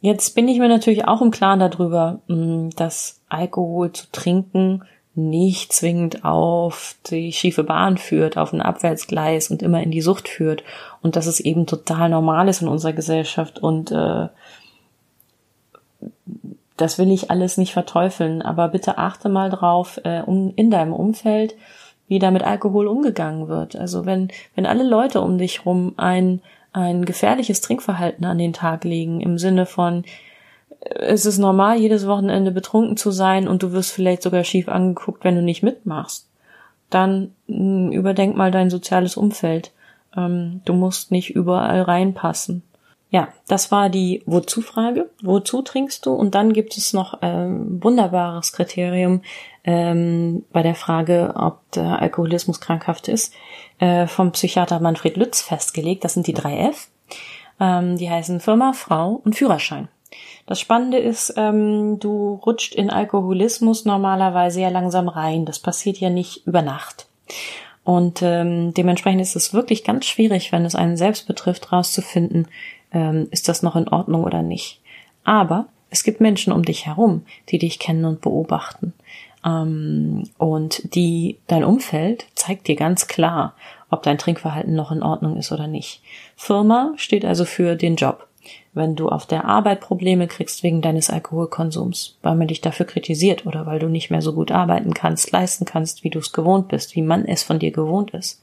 Jetzt 0.00 0.36
bin 0.36 0.46
ich 0.46 0.60
mir 0.60 0.68
natürlich 0.68 1.06
auch 1.06 1.20
im 1.22 1.32
Klaren 1.32 1.58
darüber, 1.58 2.20
mm, 2.28 2.70
dass 2.76 3.20
Alkohol 3.28 3.92
zu 3.92 4.06
trinken 4.12 4.84
nicht 5.18 5.72
zwingend 5.72 6.24
auf 6.24 6.94
die 7.10 7.32
schiefe 7.32 7.64
Bahn 7.64 7.98
führt, 7.98 8.38
auf 8.38 8.52
ein 8.52 8.62
Abwärtsgleis 8.62 9.50
und 9.50 9.62
immer 9.62 9.82
in 9.82 9.90
die 9.90 10.00
Sucht 10.00 10.28
führt. 10.28 10.62
Und 11.02 11.16
dass 11.16 11.26
es 11.26 11.40
eben 11.40 11.66
total 11.66 12.08
normal 12.08 12.48
ist 12.48 12.62
in 12.62 12.68
unserer 12.68 12.92
Gesellschaft. 12.92 13.58
Und 13.58 13.90
äh, 13.90 14.28
das 16.76 16.98
will 16.98 17.10
ich 17.10 17.30
alles 17.30 17.58
nicht 17.58 17.72
verteufeln, 17.72 18.40
aber 18.42 18.68
bitte 18.68 18.96
achte 18.98 19.28
mal 19.28 19.50
drauf 19.50 20.00
äh, 20.04 20.22
um, 20.22 20.52
in 20.54 20.70
deinem 20.70 20.92
Umfeld, 20.92 21.56
wie 22.06 22.20
da 22.20 22.30
mit 22.30 22.44
Alkohol 22.44 22.86
umgegangen 22.86 23.48
wird. 23.48 23.74
Also 23.74 24.06
wenn 24.06 24.28
wenn 24.54 24.66
alle 24.66 24.84
Leute 24.84 25.20
um 25.20 25.36
dich 25.36 25.66
rum 25.66 25.94
ein 25.96 26.40
ein 26.72 27.04
gefährliches 27.04 27.60
Trinkverhalten 27.60 28.24
an 28.24 28.38
den 28.38 28.52
Tag 28.52 28.84
legen 28.84 29.20
im 29.20 29.36
Sinne 29.38 29.66
von 29.66 30.04
es 30.80 31.26
ist 31.26 31.38
normal, 31.38 31.78
jedes 31.78 32.06
Wochenende 32.06 32.50
betrunken 32.50 32.96
zu 32.96 33.10
sein 33.10 33.48
und 33.48 33.62
du 33.62 33.72
wirst 33.72 33.92
vielleicht 33.92 34.22
sogar 34.22 34.44
schief 34.44 34.68
angeguckt, 34.68 35.24
wenn 35.24 35.34
du 35.34 35.42
nicht 35.42 35.62
mitmachst. 35.62 36.28
Dann 36.90 37.34
hm, 37.46 37.92
überdenk 37.92 38.36
mal 38.36 38.50
dein 38.50 38.70
soziales 38.70 39.16
Umfeld. 39.16 39.72
Ähm, 40.16 40.62
du 40.64 40.74
musst 40.74 41.10
nicht 41.10 41.30
überall 41.30 41.82
reinpassen. 41.82 42.62
Ja, 43.10 43.28
das 43.46 43.72
war 43.72 43.88
die 43.88 44.22
Wozu-Frage. 44.26 45.08
Wozu 45.22 45.62
trinkst 45.62 46.04
du? 46.04 46.12
Und 46.12 46.34
dann 46.34 46.52
gibt 46.52 46.76
es 46.76 46.92
noch 46.92 47.14
ein 47.22 47.82
wunderbares 47.82 48.52
Kriterium 48.52 49.22
ähm, 49.64 50.44
bei 50.52 50.62
der 50.62 50.74
Frage, 50.74 51.32
ob 51.34 51.70
der 51.72 52.02
Alkoholismus 52.02 52.60
krankhaft 52.60 53.08
ist, 53.08 53.32
äh, 53.78 54.06
vom 54.06 54.32
Psychiater 54.32 54.80
Manfred 54.80 55.16
Lütz 55.16 55.40
festgelegt. 55.40 56.04
Das 56.04 56.14
sind 56.14 56.26
die 56.26 56.34
drei 56.34 56.58
F. 56.68 56.88
Ähm, 57.58 57.96
die 57.96 58.10
heißen 58.10 58.40
Firma, 58.40 58.74
Frau 58.74 59.20
und 59.24 59.36
Führerschein. 59.36 59.88
Das 60.46 60.60
Spannende 60.60 60.98
ist, 60.98 61.34
ähm, 61.36 61.98
du 61.98 62.40
rutscht 62.44 62.74
in 62.74 62.90
Alkoholismus 62.90 63.84
normalerweise 63.84 64.62
ja 64.62 64.70
langsam 64.70 65.08
rein. 65.08 65.44
Das 65.44 65.58
passiert 65.58 65.98
ja 65.98 66.10
nicht 66.10 66.46
über 66.46 66.62
Nacht. 66.62 67.06
Und 67.84 68.20
ähm, 68.22 68.74
dementsprechend 68.74 69.22
ist 69.22 69.36
es 69.36 69.54
wirklich 69.54 69.84
ganz 69.84 70.06
schwierig, 70.06 70.52
wenn 70.52 70.64
es 70.64 70.74
einen 70.74 70.96
selbst 70.96 71.26
betrifft, 71.26 71.72
rauszufinden, 71.72 72.48
ähm, 72.92 73.28
ist 73.30 73.48
das 73.48 73.62
noch 73.62 73.76
in 73.76 73.88
Ordnung 73.88 74.24
oder 74.24 74.42
nicht. 74.42 74.80
Aber 75.24 75.66
es 75.90 76.04
gibt 76.04 76.20
Menschen 76.20 76.52
um 76.52 76.64
dich 76.64 76.86
herum, 76.86 77.22
die 77.48 77.58
dich 77.58 77.78
kennen 77.78 78.04
und 78.04 78.20
beobachten. 78.20 78.92
Ähm, 79.44 80.24
und 80.36 80.94
die, 80.94 81.38
dein 81.46 81.64
Umfeld 81.64 82.26
zeigt 82.34 82.68
dir 82.68 82.76
ganz 82.76 83.06
klar, 83.06 83.54
ob 83.90 84.02
dein 84.02 84.18
Trinkverhalten 84.18 84.74
noch 84.74 84.92
in 84.92 85.02
Ordnung 85.02 85.36
ist 85.36 85.52
oder 85.52 85.66
nicht. 85.66 86.02
Firma 86.36 86.92
steht 86.96 87.24
also 87.24 87.44
für 87.44 87.74
den 87.74 87.96
Job 87.96 88.27
wenn 88.72 88.94
du 88.94 89.08
auf 89.08 89.26
der 89.26 89.44
Arbeit 89.44 89.80
Probleme 89.80 90.26
kriegst 90.26 90.62
wegen 90.62 90.80
deines 90.82 91.10
Alkoholkonsums, 91.10 92.16
weil 92.22 92.36
man 92.36 92.48
dich 92.48 92.60
dafür 92.60 92.86
kritisiert 92.86 93.46
oder 93.46 93.66
weil 93.66 93.78
du 93.78 93.88
nicht 93.88 94.10
mehr 94.10 94.22
so 94.22 94.32
gut 94.32 94.52
arbeiten 94.52 94.94
kannst, 94.94 95.32
leisten 95.32 95.64
kannst, 95.64 96.04
wie 96.04 96.10
du 96.10 96.18
es 96.18 96.32
gewohnt 96.32 96.68
bist, 96.68 96.94
wie 96.94 97.02
man 97.02 97.24
es 97.24 97.42
von 97.42 97.58
dir 97.58 97.70
gewohnt 97.70 98.12
ist, 98.12 98.42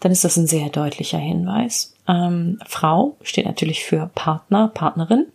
dann 0.00 0.12
ist 0.12 0.24
das 0.24 0.36
ein 0.36 0.46
sehr 0.46 0.68
deutlicher 0.68 1.18
Hinweis. 1.18 1.94
Ähm, 2.08 2.58
Frau 2.66 3.16
steht 3.22 3.46
natürlich 3.46 3.84
für 3.84 4.10
Partner, 4.14 4.68
Partnerin. 4.68 5.26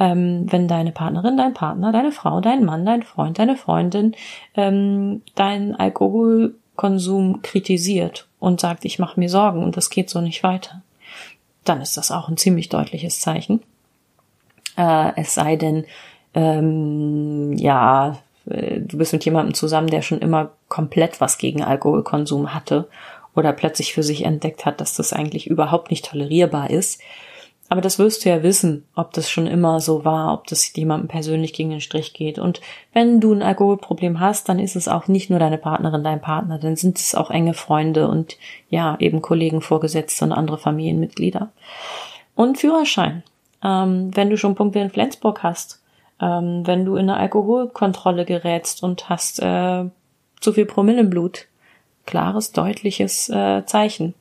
Ähm, 0.00 0.46
wenn 0.48 0.68
deine 0.68 0.92
Partnerin, 0.92 1.36
dein 1.36 1.54
Partner, 1.54 1.90
deine 1.90 2.12
Frau, 2.12 2.40
dein 2.40 2.64
Mann, 2.64 2.86
dein 2.86 3.02
Freund, 3.02 3.38
deine 3.38 3.56
Freundin 3.56 4.14
ähm, 4.54 5.22
deinen 5.34 5.74
Alkoholkonsum 5.74 7.42
kritisiert 7.42 8.28
und 8.38 8.60
sagt, 8.60 8.84
ich 8.84 9.00
mache 9.00 9.18
mir 9.18 9.28
Sorgen 9.28 9.64
und 9.64 9.76
das 9.76 9.90
geht 9.90 10.08
so 10.08 10.20
nicht 10.20 10.44
weiter 10.44 10.82
dann 11.68 11.80
ist 11.80 11.96
das 11.96 12.10
auch 12.10 12.28
ein 12.28 12.36
ziemlich 12.36 12.68
deutliches 12.68 13.20
Zeichen. 13.20 13.62
Äh, 14.76 15.12
es 15.16 15.34
sei 15.34 15.56
denn, 15.56 15.84
ähm, 16.34 17.52
ja, 17.54 18.18
äh, 18.48 18.80
du 18.80 18.98
bist 18.98 19.12
mit 19.12 19.24
jemandem 19.24 19.54
zusammen, 19.54 19.88
der 19.88 20.02
schon 20.02 20.20
immer 20.20 20.50
komplett 20.68 21.20
was 21.20 21.38
gegen 21.38 21.62
Alkoholkonsum 21.62 22.54
hatte 22.54 22.88
oder 23.34 23.52
plötzlich 23.52 23.92
für 23.92 24.02
sich 24.02 24.24
entdeckt 24.24 24.66
hat, 24.66 24.80
dass 24.80 24.94
das 24.94 25.12
eigentlich 25.12 25.46
überhaupt 25.46 25.90
nicht 25.90 26.04
tolerierbar 26.04 26.70
ist, 26.70 27.00
aber 27.68 27.80
das 27.80 27.98
wirst 27.98 28.24
du 28.24 28.28
ja 28.28 28.42
wissen, 28.42 28.84
ob 28.94 29.12
das 29.12 29.30
schon 29.30 29.46
immer 29.46 29.80
so 29.80 30.04
war, 30.04 30.32
ob 30.34 30.46
das 30.46 30.74
jemandem 30.74 31.08
persönlich 31.08 31.52
gegen 31.52 31.70
den 31.70 31.80
Strich 31.80 32.14
geht. 32.14 32.38
Und 32.38 32.60
wenn 32.92 33.20
du 33.20 33.32
ein 33.32 33.42
Alkoholproblem 33.42 34.20
hast, 34.20 34.48
dann 34.48 34.58
ist 34.58 34.76
es 34.76 34.88
auch 34.88 35.08
nicht 35.08 35.30
nur 35.30 35.38
deine 35.38 35.58
Partnerin, 35.58 36.04
dein 36.04 36.20
Partner, 36.20 36.58
dann 36.58 36.76
sind 36.76 36.98
es 36.98 37.14
auch 37.14 37.30
enge 37.30 37.54
Freunde 37.54 38.08
und 38.08 38.36
ja, 38.70 38.96
eben 39.00 39.22
Kollegen, 39.22 39.60
Vorgesetzte 39.60 40.24
und 40.24 40.32
andere 40.32 40.58
Familienmitglieder. 40.58 41.50
Und 42.34 42.58
Führerschein. 42.58 43.22
Ähm, 43.62 44.10
wenn 44.14 44.30
du 44.30 44.36
schon 44.36 44.54
Punkte 44.54 44.78
in 44.78 44.90
Flensburg 44.90 45.42
hast, 45.42 45.80
Ähm, 46.20 46.66
wenn 46.66 46.84
du 46.84 46.96
in 46.96 47.08
eine 47.08 47.16
Alkoholkontrolle 47.16 48.24
gerätst 48.24 48.82
und 48.82 49.08
hast 49.08 49.38
äh, 49.38 49.84
zu 50.40 50.52
viel 50.52 50.66
Promille 50.66 51.02
im 51.02 51.10
Blut, 51.10 51.46
klares, 52.06 52.50
deutliches 52.50 53.28
äh, 53.28 53.62
Zeichen. 53.66 54.14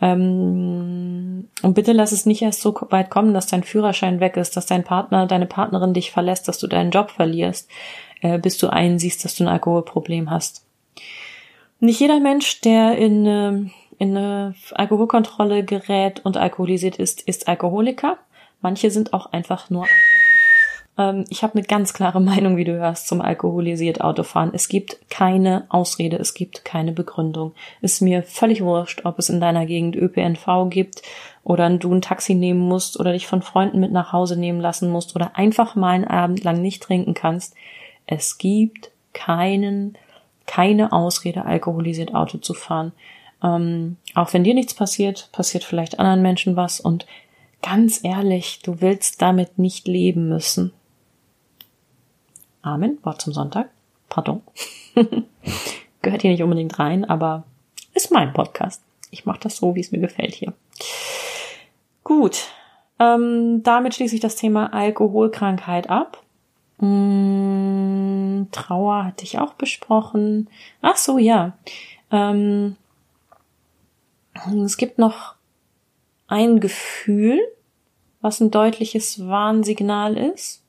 Ähm, 0.00 1.48
und 1.62 1.74
bitte 1.74 1.92
lass 1.92 2.12
es 2.12 2.26
nicht 2.26 2.42
erst 2.42 2.62
so 2.62 2.74
weit 2.90 3.10
kommen, 3.10 3.34
dass 3.34 3.46
dein 3.46 3.62
Führerschein 3.62 4.20
weg 4.20 4.36
ist, 4.36 4.56
dass 4.56 4.66
dein 4.66 4.84
Partner, 4.84 5.26
deine 5.26 5.46
Partnerin 5.46 5.94
dich 5.94 6.10
verlässt, 6.10 6.48
dass 6.48 6.58
du 6.58 6.66
deinen 6.66 6.90
Job 6.90 7.10
verlierst, 7.10 7.68
äh, 8.22 8.38
bis 8.38 8.56
du 8.58 8.68
einsiehst, 8.68 9.24
dass 9.24 9.34
du 9.34 9.44
ein 9.44 9.48
Alkoholproblem 9.48 10.30
hast. 10.30 10.64
Nicht 11.80 12.00
jeder 12.00 12.20
Mensch, 12.20 12.60
der 12.60 12.96
in, 12.96 13.26
äh, 13.26 13.52
in 13.98 14.16
eine 14.16 14.54
Alkoholkontrolle 14.72 15.64
gerät 15.64 16.24
und 16.24 16.36
alkoholisiert 16.36 16.96
ist, 16.96 17.22
ist 17.22 17.48
Alkoholiker. 17.48 18.18
Manche 18.62 18.90
sind 18.90 19.12
auch 19.12 19.32
einfach 19.32 19.70
nur 19.70 19.86
ähm, 21.00 21.24
ich 21.30 21.42
habe 21.42 21.54
eine 21.54 21.62
ganz 21.62 21.94
klare 21.94 22.20
Meinung, 22.20 22.56
wie 22.56 22.64
du 22.64 22.78
hörst, 22.78 23.08
zum 23.08 23.20
alkoholisiert 23.20 24.02
Autofahren. 24.02 24.50
Es 24.52 24.68
gibt 24.68 24.98
keine 25.08 25.64
Ausrede, 25.70 26.18
es 26.18 26.34
gibt 26.34 26.64
keine 26.64 26.92
Begründung. 26.92 27.52
Ist 27.80 28.02
mir 28.02 28.22
völlig 28.22 28.62
wurscht, 28.62 29.04
ob 29.04 29.18
es 29.18 29.30
in 29.30 29.40
deiner 29.40 29.66
Gegend 29.66 29.96
ÖPNV 29.96 30.68
gibt 30.68 31.02
oder 31.42 31.70
du 31.70 31.92
ein 31.94 32.02
Taxi 32.02 32.34
nehmen 32.34 32.60
musst 32.60 33.00
oder 33.00 33.12
dich 33.12 33.26
von 33.26 33.42
Freunden 33.42 33.80
mit 33.80 33.92
nach 33.92 34.12
Hause 34.12 34.38
nehmen 34.38 34.60
lassen 34.60 34.90
musst 34.90 35.16
oder 35.16 35.36
einfach 35.36 35.74
mal 35.74 35.94
einen 35.94 36.04
Abend 36.04 36.44
lang 36.44 36.60
nicht 36.60 36.82
trinken 36.82 37.14
kannst. 37.14 37.54
Es 38.06 38.38
gibt 38.38 38.90
keinen, 39.14 39.96
keine 40.46 40.92
Ausrede, 40.92 41.46
alkoholisiert 41.46 42.14
Auto 42.14 42.38
zu 42.38 42.52
fahren. 42.52 42.92
Ähm, 43.42 43.96
auch 44.14 44.34
wenn 44.34 44.44
dir 44.44 44.52
nichts 44.52 44.74
passiert, 44.74 45.30
passiert 45.32 45.64
vielleicht 45.64 45.98
anderen 45.98 46.20
Menschen 46.20 46.56
was 46.56 46.78
und 46.78 47.06
ganz 47.62 48.04
ehrlich, 48.04 48.60
du 48.62 48.82
willst 48.82 49.22
damit 49.22 49.58
nicht 49.58 49.88
leben 49.88 50.28
müssen. 50.28 50.72
Amen, 52.62 52.98
Wort 53.02 53.20
zum 53.20 53.32
Sonntag. 53.32 53.70
Pardon. 54.08 54.42
Gehört 56.02 56.22
hier 56.22 56.30
nicht 56.30 56.42
unbedingt 56.42 56.78
rein, 56.78 57.04
aber 57.04 57.44
ist 57.94 58.10
mein 58.10 58.32
Podcast. 58.32 58.82
Ich 59.10 59.26
mache 59.26 59.40
das 59.40 59.56
so, 59.56 59.74
wie 59.74 59.80
es 59.80 59.92
mir 59.92 60.00
gefällt 60.00 60.34
hier. 60.34 60.52
Gut, 62.04 62.48
ähm, 62.98 63.62
damit 63.62 63.94
schließe 63.94 64.14
ich 64.14 64.20
das 64.20 64.36
Thema 64.36 64.72
Alkoholkrankheit 64.72 65.88
ab. 65.88 66.22
Hm, 66.78 68.48
Trauer 68.52 69.04
hatte 69.04 69.24
ich 69.24 69.38
auch 69.38 69.54
besprochen. 69.54 70.48
Ach 70.82 70.96
so, 70.96 71.18
ja. 71.18 71.56
Ähm, 72.10 72.76
es 74.64 74.76
gibt 74.76 74.98
noch 74.98 75.34
ein 76.26 76.60
Gefühl, 76.60 77.40
was 78.20 78.40
ein 78.40 78.50
deutliches 78.50 79.26
Warnsignal 79.26 80.16
ist. 80.16 80.59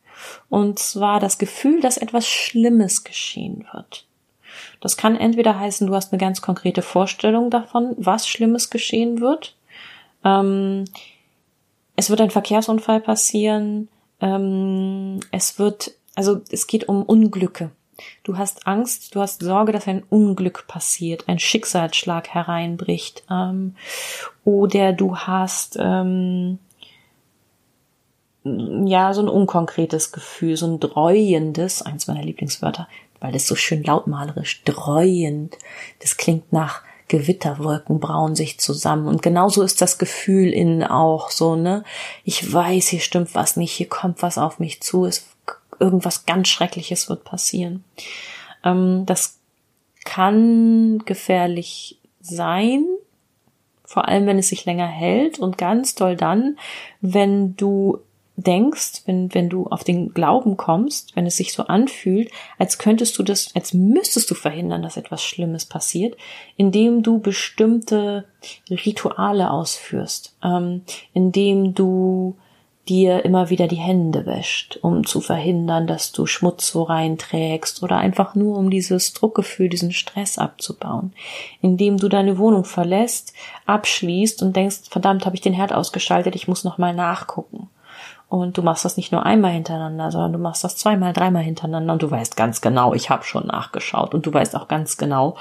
Und 0.50 0.80
zwar 0.80 1.20
das 1.20 1.38
Gefühl, 1.38 1.82
dass 1.82 1.98
etwas 1.98 2.28
Schlimmes 2.28 3.04
geschehen 3.04 3.66
wird. 3.74 4.06
Das 4.80 4.98
kann 4.98 5.16
entweder 5.16 5.60
heißen, 5.60 5.88
du 5.88 5.96
hast 5.96 6.12
eine 6.12 6.20
ganz 6.20 6.42
konkrete 6.42 6.82
Vorstellung 6.82 7.50
davon, 7.50 7.94
was 7.98 8.28
Schlimmes 8.28 8.70
geschehen 8.70 9.22
wird. 9.22 9.56
Ähm, 10.24 10.86
es 11.96 12.10
wird 12.10 12.22
ein 12.22 12.32
Verkehrsunfall 12.32 13.00
passieren. 13.00 13.88
Ähm, 14.20 15.20
es 15.32 15.60
wird, 15.60 15.92
also 16.16 16.42
es 16.50 16.68
geht 16.68 16.88
um 16.90 17.04
Unglücke. 17.04 17.72
Du 18.24 18.38
hast 18.38 18.68
Angst, 18.68 19.14
du 19.14 19.22
hast 19.22 19.44
Sorge, 19.44 19.72
dass 19.72 19.88
ein 19.88 20.04
Unglück 20.10 20.66
passiert, 20.68 21.28
ein 21.28 21.38
Schicksalsschlag 21.40 22.30
hereinbricht. 22.30 23.24
Ähm, 23.30 23.76
oder 24.44 24.94
du 24.94 25.18
hast 25.18 25.78
ähm, 25.80 26.60
ja, 28.44 29.14
so 29.14 29.22
ein 29.22 29.30
unkonkretes 29.30 30.12
Gefühl, 30.12 30.58
so 30.58 30.68
ein 30.68 30.80
dreuendes, 30.80 31.82
eins 31.82 32.08
meiner 32.08 32.24
Lieblingswörter, 32.24 32.88
weil 33.20 33.32
das 33.32 33.48
so 33.48 33.56
schön 33.56 33.84
lautmalerisch, 33.84 34.64
dreuend, 34.64 35.58
das 36.00 36.18
klingt 36.18 36.52
nach 36.52 36.82
Gewitterwolken 37.08 38.00
brauen 38.00 38.36
sich 38.36 38.58
zusammen. 38.58 39.08
Und 39.08 39.22
genauso 39.22 39.64
ist 39.64 39.82
das 39.82 39.98
Gefühl 39.98 40.50
innen 40.50 40.84
auch 40.84 41.30
so, 41.30 41.58
ne? 41.58 41.84
Ich 42.24 42.54
weiß, 42.54 42.88
hier 42.88 43.02
stimmt 43.02 43.36
was 43.36 43.58
nicht, 43.58 43.74
hier 43.74 43.90
kommt 43.90 44.22
was 44.22 44.38
auf 44.38 44.60
mich 44.60 44.82
zu, 44.82 45.06
es, 45.06 45.28
irgendwas 45.78 46.26
ganz 46.26 46.48
Schreckliches 46.48 47.10
wird 47.10 47.26
passieren. 47.26 47.84
Ähm, 48.64 49.06
das 49.06 49.40
kann 50.06 51.00
gefährlich 51.06 52.00
sein, 52.22 52.86
vor 53.84 54.08
allem 54.08 54.26
wenn 54.26 54.40
es 54.40 54.48
sich 54.48 54.64
länger 54.64 54.88
hält 54.88 55.38
und 55.38 55.58
ganz 55.58 55.96
doll 55.96 56.16
dann, 56.16 56.58
wenn 57.02 57.58
du 57.58 58.00
denkst, 58.38 59.04
wenn, 59.06 59.34
wenn 59.34 59.50
du 59.50 59.68
auf 59.68 59.84
den 59.84 60.14
Glauben 60.14 60.58
kommst, 60.58 61.16
wenn 61.16 61.26
es 61.26 61.38
sich 61.38 61.54
so 61.54 61.64
anfühlt, 61.64 62.32
als 62.58 62.78
könntest 62.78 63.18
du 63.18 63.24
das, 63.24 63.54
als 63.56 63.74
müsstest 63.74 64.30
du 64.32 64.36
verhindern, 64.36 64.82
dass 64.82 64.98
etwas 64.98 65.24
Schlimmes 65.24 65.66
passiert, 65.66 66.16
indem 66.58 67.04
du 67.04 67.20
bestimmte 67.20 68.26
Rituale 68.70 69.52
ausführst, 69.52 70.36
ähm, 70.44 70.84
indem 71.14 71.74
du 71.74 72.36
dir 72.90 73.24
immer 73.26 73.52
wieder 73.52 73.68
die 73.68 73.76
Hände 73.76 74.26
wäscht, 74.26 74.80
um 74.82 75.06
zu 75.06 75.22
verhindern, 75.22 75.86
dass 75.86 76.12
du 76.12 76.26
Schmutz 76.26 76.68
so 76.68 76.82
reinträgst 76.84 77.84
oder 77.84 77.98
einfach 77.98 78.34
nur 78.34 78.58
um 78.58 78.72
dieses 78.72 79.14
Druckgefühl, 79.14 79.70
diesen 79.70 79.92
Stress 79.92 80.40
abzubauen, 80.40 81.14
indem 81.62 81.98
du 81.98 82.10
deine 82.10 82.40
Wohnung 82.40 82.66
verlässt, 82.66 83.34
abschließt 83.68 84.42
und 84.42 84.56
denkst, 84.56 84.90
verdammt, 84.90 85.26
habe 85.28 85.36
ich 85.36 85.42
den 85.42 85.54
Herd 85.54 85.74
ausgeschaltet, 85.74 86.36
ich 86.36 86.48
muss 86.48 86.64
noch 86.64 86.80
mal 86.80 86.94
nachgucken 86.94 87.70
und 88.32 88.58
du 88.58 88.62
machst 88.62 88.86
das 88.86 88.96
nicht 88.96 89.12
nur 89.12 89.26
einmal 89.26 89.52
hintereinander, 89.52 90.10
sondern 90.10 90.32
du 90.32 90.40
machst 90.40 90.64
das 90.64 90.78
zweimal, 90.78 91.12
dreimal 91.12 91.44
hintereinander 91.44 91.92
und 91.92 92.02
du 92.02 92.10
weißt 92.10 92.38
ganz 92.38 92.62
genau, 92.62 92.94
ich 92.94 93.10
habe 93.10 93.26
schon 93.26 93.48
nachgeschaut 93.48 94.14
und 94.14 94.26
du 94.26 94.34
weißt 94.34 94.56
auch 94.56 94.70
ganz 94.70 94.96
genau, 94.96 95.36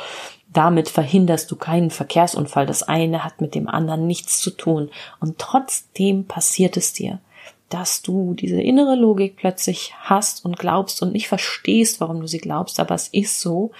damit 0.52 0.88
verhinderst 0.88 1.48
du 1.52 1.54
keinen 1.54 1.90
Verkehrsunfall. 1.90 2.66
Das 2.66 2.82
eine 2.82 3.22
hat 3.22 3.40
mit 3.40 3.54
dem 3.54 3.68
anderen 3.68 4.08
nichts 4.08 4.40
zu 4.40 4.50
tun. 4.50 4.90
Und 5.20 5.38
trotzdem 5.38 6.24
passiert 6.24 6.76
es 6.76 6.92
dir, 6.92 7.20
dass 7.68 8.02
du 8.02 8.34
diese 8.34 8.60
innere 8.60 8.96
Logik 8.96 9.36
plötzlich 9.36 9.94
hast 10.00 10.44
und 10.44 10.58
glaubst 10.58 11.00
und 11.00 11.12
nicht 11.12 11.28
verstehst, 11.28 12.00
warum 12.00 12.20
du 12.20 12.26
sie 12.26 12.38
glaubst, 12.38 12.80
aber 12.80 12.96
es 12.96 13.06
ist 13.06 13.40
so. 13.40 13.70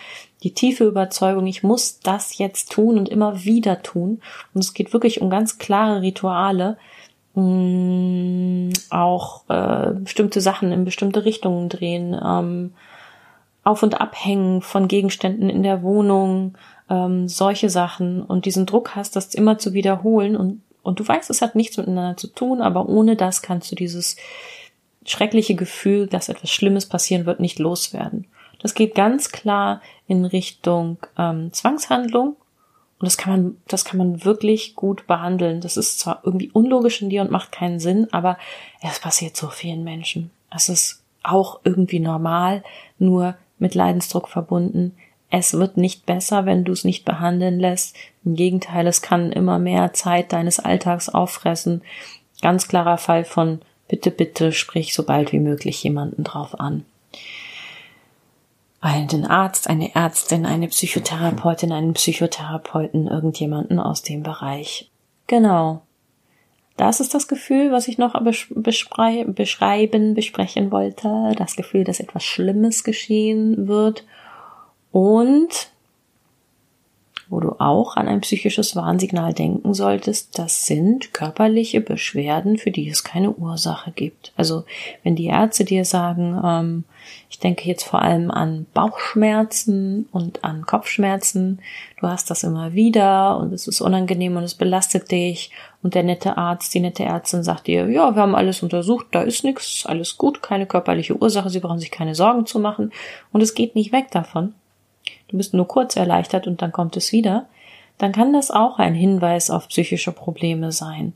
Die 0.44 0.54
tiefe 0.54 0.84
Überzeugung, 0.84 1.48
ich 1.48 1.64
muss 1.64 1.98
das 1.98 2.38
jetzt 2.38 2.70
tun 2.70 2.96
und 2.96 3.08
immer 3.08 3.42
wieder 3.42 3.82
tun. 3.82 4.22
Und 4.54 4.60
es 4.60 4.72
geht 4.72 4.92
wirklich 4.92 5.20
um 5.20 5.30
ganz 5.30 5.58
klare 5.58 6.00
Rituale, 6.00 6.78
mh, 7.34 7.42
mm, 7.42 8.72
auch 8.90 9.48
äh, 9.48 9.92
bestimmte 9.94 10.40
Sachen 10.40 10.72
in 10.72 10.84
bestimmte 10.84 11.24
Richtungen 11.24 11.68
drehen, 11.68 12.18
ähm, 12.22 12.72
auf 13.62 13.82
und 13.82 14.00
abhängen 14.00 14.62
von 14.62 14.88
Gegenständen 14.88 15.50
in 15.50 15.62
der 15.62 15.82
Wohnung, 15.82 16.56
ähm, 16.88 17.28
solche 17.28 17.68
Sachen. 17.68 18.22
Und 18.22 18.46
diesen 18.46 18.66
Druck 18.66 18.96
hast, 18.96 19.16
das 19.16 19.34
immer 19.34 19.58
zu 19.58 19.74
wiederholen. 19.74 20.36
Und 20.36 20.62
und 20.82 21.00
du 21.00 21.06
weißt, 21.06 21.30
es 21.30 21.42
hat 21.42 21.54
nichts 21.54 21.76
miteinander 21.76 22.16
zu 22.16 22.28
tun, 22.28 22.60
aber 22.60 22.88
ohne 22.88 23.16
das 23.16 23.42
kannst 23.42 23.70
du 23.70 23.76
dieses 23.76 24.16
schreckliche 25.04 25.54
Gefühl, 25.54 26.06
dass 26.06 26.28
etwas 26.28 26.50
Schlimmes 26.50 26.86
passieren 26.86 27.26
wird, 27.26 27.40
nicht 27.40 27.58
loswerden. 27.58 28.26
Das 28.60 28.74
geht 28.74 28.94
ganz 28.94 29.30
klar 29.30 29.80
in 30.06 30.24
Richtung 30.24 30.98
ähm, 31.18 31.52
Zwangshandlung 31.52 32.36
und 33.00 33.06
das 33.06 33.16
kann 33.16 33.32
man, 33.32 33.56
das 33.66 33.86
kann 33.86 33.96
man 33.96 34.26
wirklich 34.26 34.76
gut 34.76 35.06
behandeln. 35.06 35.62
Das 35.62 35.78
ist 35.78 35.98
zwar 35.98 36.20
irgendwie 36.22 36.50
unlogisch 36.52 37.00
in 37.00 37.08
dir 37.08 37.22
und 37.22 37.30
macht 37.30 37.50
keinen 37.50 37.80
Sinn, 37.80 38.06
aber 38.12 38.36
es 38.82 39.00
passiert 39.00 39.38
so 39.38 39.48
vielen 39.48 39.84
Menschen. 39.84 40.30
Es 40.54 40.68
ist 40.68 41.02
auch 41.22 41.60
irgendwie 41.64 41.98
normal, 41.98 42.62
nur 42.98 43.36
mit 43.58 43.74
Leidensdruck 43.74 44.28
verbunden. 44.28 44.94
Es 45.30 45.54
wird 45.54 45.78
nicht 45.78 46.04
besser, 46.04 46.44
wenn 46.44 46.64
du 46.64 46.72
es 46.72 46.84
nicht 46.84 47.06
behandeln 47.06 47.58
lässt. 47.58 47.96
Im 48.22 48.34
Gegenteil, 48.34 48.86
es 48.86 49.00
kann 49.00 49.32
immer 49.32 49.58
mehr 49.58 49.94
Zeit 49.94 50.34
deines 50.34 50.60
Alltags 50.60 51.08
auffressen. 51.08 51.80
Ganz 52.42 52.68
klarer 52.68 52.98
Fall 52.98 53.24
von 53.24 53.62
bitte, 53.88 54.10
bitte 54.10 54.52
sprich 54.52 54.92
so 54.92 55.04
bald 55.04 55.32
wie 55.32 55.40
möglich 55.40 55.82
jemanden 55.82 56.22
drauf 56.22 56.60
an 56.60 56.84
einen 58.80 59.26
Arzt, 59.26 59.68
eine 59.68 59.94
Ärztin, 59.94 60.46
eine 60.46 60.68
Psychotherapeutin, 60.68 61.72
einen 61.72 61.92
Psychotherapeuten, 61.94 63.06
irgendjemanden 63.06 63.78
aus 63.78 64.02
dem 64.02 64.22
Bereich. 64.22 64.90
Genau. 65.26 65.82
Das 66.76 67.00
ist 67.00 67.12
das 67.12 67.28
Gefühl, 67.28 67.72
was 67.72 67.88
ich 67.88 67.98
noch 67.98 68.18
beschreiben, 68.54 70.14
besprechen 70.14 70.70
wollte. 70.70 71.34
Das 71.36 71.56
Gefühl, 71.56 71.84
dass 71.84 72.00
etwas 72.00 72.24
Schlimmes 72.24 72.84
geschehen 72.84 73.68
wird. 73.68 74.04
Und 74.90 75.70
wo 77.30 77.38
du 77.38 77.54
auch 77.60 77.96
an 77.96 78.08
ein 78.08 78.20
psychisches 78.20 78.74
Warnsignal 78.74 79.32
denken 79.32 79.72
solltest, 79.72 80.36
das 80.38 80.66
sind 80.66 81.14
körperliche 81.14 81.80
Beschwerden, 81.80 82.58
für 82.58 82.72
die 82.72 82.88
es 82.88 83.04
keine 83.04 83.30
Ursache 83.30 83.92
gibt. 83.92 84.32
Also 84.36 84.64
wenn 85.04 85.14
die 85.14 85.26
Ärzte 85.26 85.64
dir 85.64 85.84
sagen, 85.84 86.40
ähm, 86.44 86.84
ich 87.30 87.38
denke 87.38 87.68
jetzt 87.68 87.84
vor 87.84 88.02
allem 88.02 88.32
an 88.32 88.66
Bauchschmerzen 88.74 90.08
und 90.10 90.42
an 90.42 90.66
Kopfschmerzen, 90.66 91.60
du 92.00 92.08
hast 92.08 92.30
das 92.30 92.42
immer 92.42 92.72
wieder 92.72 93.38
und 93.38 93.52
es 93.52 93.68
ist 93.68 93.80
unangenehm 93.80 94.36
und 94.36 94.42
es 94.42 94.54
belastet 94.54 95.12
dich 95.12 95.52
und 95.84 95.94
der 95.94 96.02
nette 96.02 96.36
Arzt, 96.36 96.74
die 96.74 96.80
nette 96.80 97.04
Ärztin 97.04 97.44
sagt 97.44 97.68
dir, 97.68 97.88
ja, 97.88 98.14
wir 98.14 98.22
haben 98.22 98.34
alles 98.34 98.62
untersucht, 98.62 99.06
da 99.12 99.22
ist 99.22 99.44
nichts, 99.44 99.86
alles 99.86 100.18
gut, 100.18 100.42
keine 100.42 100.66
körperliche 100.66 101.16
Ursache, 101.16 101.48
Sie 101.48 101.60
brauchen 101.60 101.78
sich 101.78 101.92
keine 101.92 102.16
Sorgen 102.16 102.44
zu 102.44 102.58
machen 102.58 102.92
und 103.32 103.40
es 103.40 103.54
geht 103.54 103.76
nicht 103.76 103.92
weg 103.92 104.10
davon 104.10 104.54
du 105.28 105.36
bist 105.36 105.54
nur 105.54 105.68
kurz 105.68 105.96
erleichtert 105.96 106.46
und 106.46 106.62
dann 106.62 106.72
kommt 106.72 106.96
es 106.96 107.12
wieder, 107.12 107.46
dann 107.98 108.12
kann 108.12 108.32
das 108.32 108.50
auch 108.50 108.78
ein 108.78 108.94
Hinweis 108.94 109.50
auf 109.50 109.68
psychische 109.68 110.12
Probleme 110.12 110.72
sein. 110.72 111.12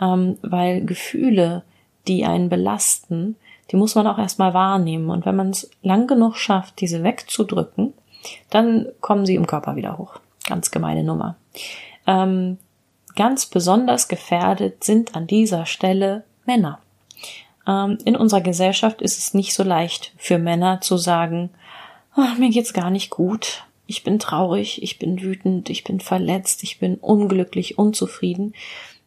Ähm, 0.00 0.38
weil 0.42 0.84
Gefühle, 0.84 1.62
die 2.06 2.24
einen 2.24 2.48
belasten, 2.48 3.36
die 3.70 3.76
muss 3.76 3.94
man 3.94 4.06
auch 4.06 4.18
erstmal 4.18 4.54
wahrnehmen. 4.54 5.10
Und 5.10 5.26
wenn 5.26 5.36
man 5.36 5.50
es 5.50 5.70
lang 5.82 6.06
genug 6.06 6.36
schafft, 6.36 6.80
diese 6.80 7.02
wegzudrücken, 7.02 7.94
dann 8.50 8.86
kommen 9.00 9.26
sie 9.26 9.34
im 9.34 9.46
Körper 9.46 9.76
wieder 9.76 9.98
hoch. 9.98 10.20
Ganz 10.46 10.70
gemeine 10.70 11.02
Nummer. 11.02 11.36
Ähm, 12.06 12.58
ganz 13.16 13.46
besonders 13.46 14.08
gefährdet 14.08 14.84
sind 14.84 15.16
an 15.16 15.26
dieser 15.26 15.66
Stelle 15.66 16.24
Männer. 16.44 16.78
Ähm, 17.66 17.98
in 18.04 18.16
unserer 18.16 18.42
Gesellschaft 18.42 19.02
ist 19.02 19.18
es 19.18 19.34
nicht 19.34 19.54
so 19.54 19.62
leicht 19.62 20.12
für 20.16 20.38
Männer 20.38 20.80
zu 20.80 20.96
sagen, 20.96 21.50
ach, 22.16 22.38
mir 22.38 22.50
geht's 22.50 22.72
gar 22.72 22.90
nicht 22.90 23.10
gut. 23.10 23.64
Ich 23.86 24.02
bin 24.02 24.18
traurig, 24.18 24.82
ich 24.82 24.98
bin 24.98 25.22
wütend, 25.22 25.70
ich 25.70 25.84
bin 25.84 26.00
verletzt, 26.00 26.62
ich 26.62 26.78
bin 26.78 26.96
unglücklich, 26.96 27.78
unzufrieden. 27.78 28.54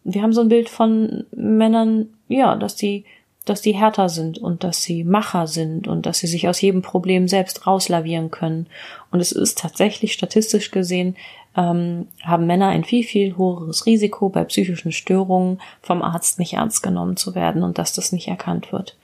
Wir 0.04 0.22
haben 0.22 0.34
so 0.34 0.42
ein 0.42 0.50
Bild 0.50 0.70
von 0.70 1.26
Männern, 1.36 2.08
ja, 2.30 2.56
dass 2.56 2.76
die, 2.76 3.04
dass 3.44 3.62
die 3.62 3.76
härter 3.76 4.08
sind 4.08 4.38
und 4.38 4.64
dass 4.64 4.82
sie 4.82 5.04
Macher 5.04 5.48
sind 5.48 5.88
und 5.88 6.06
dass 6.06 6.20
sie 6.20 6.28
sich 6.28 6.48
aus 6.48 6.62
jedem 6.62 6.82
Problem 6.82 7.28
selbst 7.28 7.68
rauslavieren 7.68 8.32
können. 8.32 8.68
Und 9.12 9.20
es 9.20 9.34
ist 9.34 9.58
tatsächlich 9.58 10.14
statistisch 10.14 10.72
gesehen, 10.72 11.18
ähm, 11.58 12.08
haben 12.24 12.48
Männer 12.48 12.68
ein 12.68 12.86
viel, 12.86 13.04
viel 13.04 13.36
höheres 13.36 13.86
Risiko 13.86 14.30
bei 14.30 14.46
psychischen 14.46 14.94
Störungen 14.94 15.60
vom 15.82 16.02
Arzt 16.02 16.40
nicht 16.40 16.54
ernst 16.54 16.84
genommen 16.84 17.18
zu 17.18 17.36
werden 17.36 17.64
und 17.64 17.78
dass 17.78 17.92
das 17.92 18.14
nicht 18.14 18.28
erkannt 18.30 18.72
wird. 18.72 18.96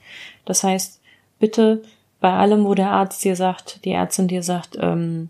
Das 0.46 0.64
heißt, 0.64 1.02
bitte 1.40 1.82
bei 2.20 2.32
allem, 2.32 2.66
wo 2.66 2.74
der 2.74 2.92
Arzt 2.92 3.24
dir 3.24 3.36
sagt, 3.36 3.84
die 3.86 3.92
Ärztin 3.92 4.28
dir 4.28 4.44
sagt, 4.44 4.78
ähm, 4.80 5.30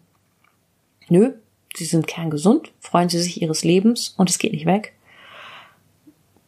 nö, 1.10 1.34
sie 1.76 1.86
sind 1.86 2.08
kerngesund, 2.08 2.72
freuen 2.80 3.10
sie 3.10 3.20
sich 3.20 3.42
ihres 3.42 3.64
Lebens 3.64 4.14
und 4.18 4.30
es 4.30 4.38
geht 4.38 4.54
nicht 4.54 4.66
weg. 4.66 4.94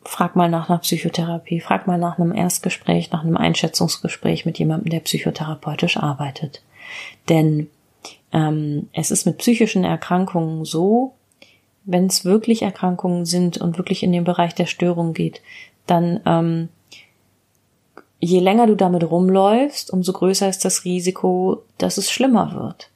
Frag 0.04 0.38
mal 0.38 0.50
nach 0.50 0.70
einer 0.70 0.80
Psychotherapie, 0.80 1.60
frag 1.60 1.86
mal 1.86 1.98
nach 1.98 2.18
einem 2.18 2.34
Erstgespräch, 2.34 3.12
nach 3.12 3.24
einem 3.24 3.36
Einschätzungsgespräch 3.36 4.46
mit 4.46 4.58
jemandem, 4.58 4.90
der 4.90 5.02
psychotherapeutisch 5.02 5.98
arbeitet. 5.98 6.64
Denn 7.28 7.70
ähm, 8.32 8.88
es 8.94 9.12
ist 9.12 9.26
mit 9.26 9.40
psychischen 9.40 9.84
Erkrankungen 9.84 10.64
so, 10.64 11.14
wenn 11.84 12.06
es 12.08 12.26
wirklich 12.26 12.62
Erkrankungen 12.62 13.26
sind 13.26 13.58
und 13.58 13.78
wirklich 13.78 14.04
in 14.04 14.12
den 14.12 14.24
Bereich 14.24 14.54
der 14.56 14.66
Störung 14.66 15.14
geht, 15.14 15.42
dann 15.88 16.20
ähm, 16.26 16.70
je 18.20 18.39
länger 18.39 18.68
du 18.68 18.76
damit 18.76 19.09
rumläufst, 19.09 19.91
umso 19.91 20.13
größer 20.13 20.49
ist 20.49 20.65
das 20.65 20.86
Risiko, 20.86 21.63
dass 21.78 21.97
es 21.97 22.11
schlimmer 22.11 22.53
wird. 22.53 22.89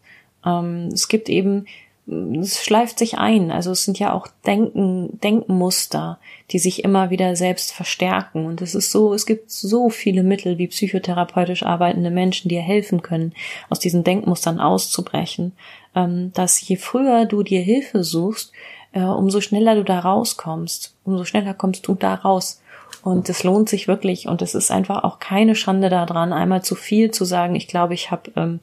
Ähm, 0.46 0.90
es 0.94 1.08
gibt 1.08 1.30
eben, 1.30 1.66
es 2.08 2.64
schleift 2.64 2.98
sich 2.98 3.18
ein. 3.18 3.52
Also 3.52 3.72
es 3.72 3.86
sind 3.86 4.00
ja 4.00 4.14
auch 4.14 4.28
Denken, 4.46 5.20
Denkenmuster, 5.22 6.20
die 6.50 6.60
sich 6.60 6.84
immer 6.84 7.10
wieder 7.10 7.36
selbst 7.36 7.72
verstärken. 7.72 8.46
Und 8.46 8.62
es 8.62 8.74
ist 8.74 8.92
so, 8.92 9.14
es 9.14 9.26
gibt 9.26 9.52
so 9.52 9.90
viele 9.90 10.24
Mittel, 10.24 10.58
wie 10.58 10.68
psychotherapeutisch 10.68 11.64
arbeitende 11.64 12.10
Menschen 12.10 12.50
dir 12.50 12.62
helfen 12.62 13.02
können, 13.02 13.34
aus 13.70 13.80
diesen 13.80 14.04
Denkmustern 14.04 14.60
auszubrechen, 14.60 15.54
ähm, 15.96 16.32
dass 16.34 16.68
je 16.68 16.78
früher 16.78 17.26
du 17.26 17.44
dir 17.44 17.62
Hilfe 17.62 18.04
suchst, 18.04 18.52
äh, 18.94 19.04
umso 19.04 19.40
schneller 19.40 19.76
du 19.76 19.84
da 19.84 20.00
rauskommst, 20.00 20.96
umso 21.06 21.26
schneller 21.26 21.54
kommst 21.54 21.88
du 21.88 21.94
da 21.94 22.16
raus. 22.16 22.61
Und 23.04 23.30
es 23.30 23.44
lohnt 23.44 23.68
sich 23.68 23.88
wirklich 23.88 24.28
und 24.28 24.42
es 24.42 24.54
ist 24.54 24.70
einfach 24.70 25.04
auch 25.04 25.20
keine 25.20 25.56
Schande 25.56 25.90
daran, 25.90 26.34
einmal 26.34 26.64
zu 26.64 26.76
viel 26.76 27.12
zu 27.12 27.26
sagen, 27.26 27.56
ich 27.56 27.68
glaube, 27.68 27.94
ich 27.94 28.12
habe 28.12 28.32
ähm, 28.36 28.60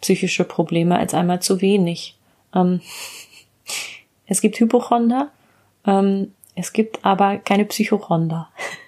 psychische 0.00 0.44
Probleme, 0.44 0.98
als 0.98 1.12
einmal 1.12 1.40
zu 1.40 1.60
wenig. 1.60 2.16
Ähm, 2.54 2.80
es 4.26 4.40
gibt 4.40 4.58
Hypochonder, 4.58 5.30
ähm, 5.86 6.32
es 6.54 6.72
gibt 6.72 7.04
aber 7.04 7.36
keine 7.38 7.64
Psychochonder. 7.66 8.48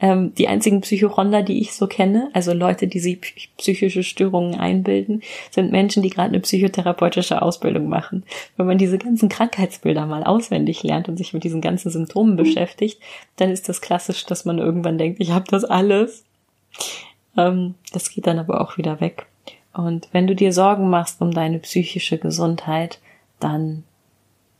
Ähm, 0.00 0.34
die 0.34 0.48
einzigen 0.48 0.80
Psychochonder, 0.80 1.42
die 1.42 1.60
ich 1.60 1.72
so 1.72 1.86
kenne, 1.86 2.30
also 2.32 2.52
Leute, 2.52 2.86
die 2.86 2.98
sich 2.98 3.50
psychische 3.56 4.02
Störungen 4.02 4.58
einbilden, 4.58 5.22
sind 5.50 5.72
Menschen, 5.72 6.02
die 6.02 6.10
gerade 6.10 6.28
eine 6.28 6.40
psychotherapeutische 6.40 7.42
Ausbildung 7.42 7.88
machen. 7.88 8.24
Wenn 8.56 8.66
man 8.66 8.78
diese 8.78 8.98
ganzen 8.98 9.28
Krankheitsbilder 9.28 10.06
mal 10.06 10.24
auswendig 10.24 10.82
lernt 10.82 11.08
und 11.08 11.16
sich 11.16 11.32
mit 11.32 11.44
diesen 11.44 11.60
ganzen 11.60 11.90
Symptomen 11.90 12.32
mhm. 12.32 12.38
beschäftigt, 12.38 13.00
dann 13.36 13.50
ist 13.50 13.68
das 13.68 13.80
klassisch, 13.80 14.26
dass 14.26 14.44
man 14.44 14.58
irgendwann 14.58 14.98
denkt, 14.98 15.20
ich 15.20 15.30
habe 15.30 15.46
das 15.48 15.64
alles. 15.64 16.24
Ähm, 17.36 17.74
das 17.92 18.10
geht 18.10 18.26
dann 18.26 18.38
aber 18.38 18.60
auch 18.60 18.76
wieder 18.78 19.00
weg. 19.00 19.26
Und 19.72 20.08
wenn 20.12 20.26
du 20.26 20.34
dir 20.34 20.52
Sorgen 20.52 20.88
machst 20.88 21.20
um 21.20 21.32
deine 21.32 21.58
psychische 21.58 22.18
Gesundheit, 22.18 22.98
dann 23.40 23.84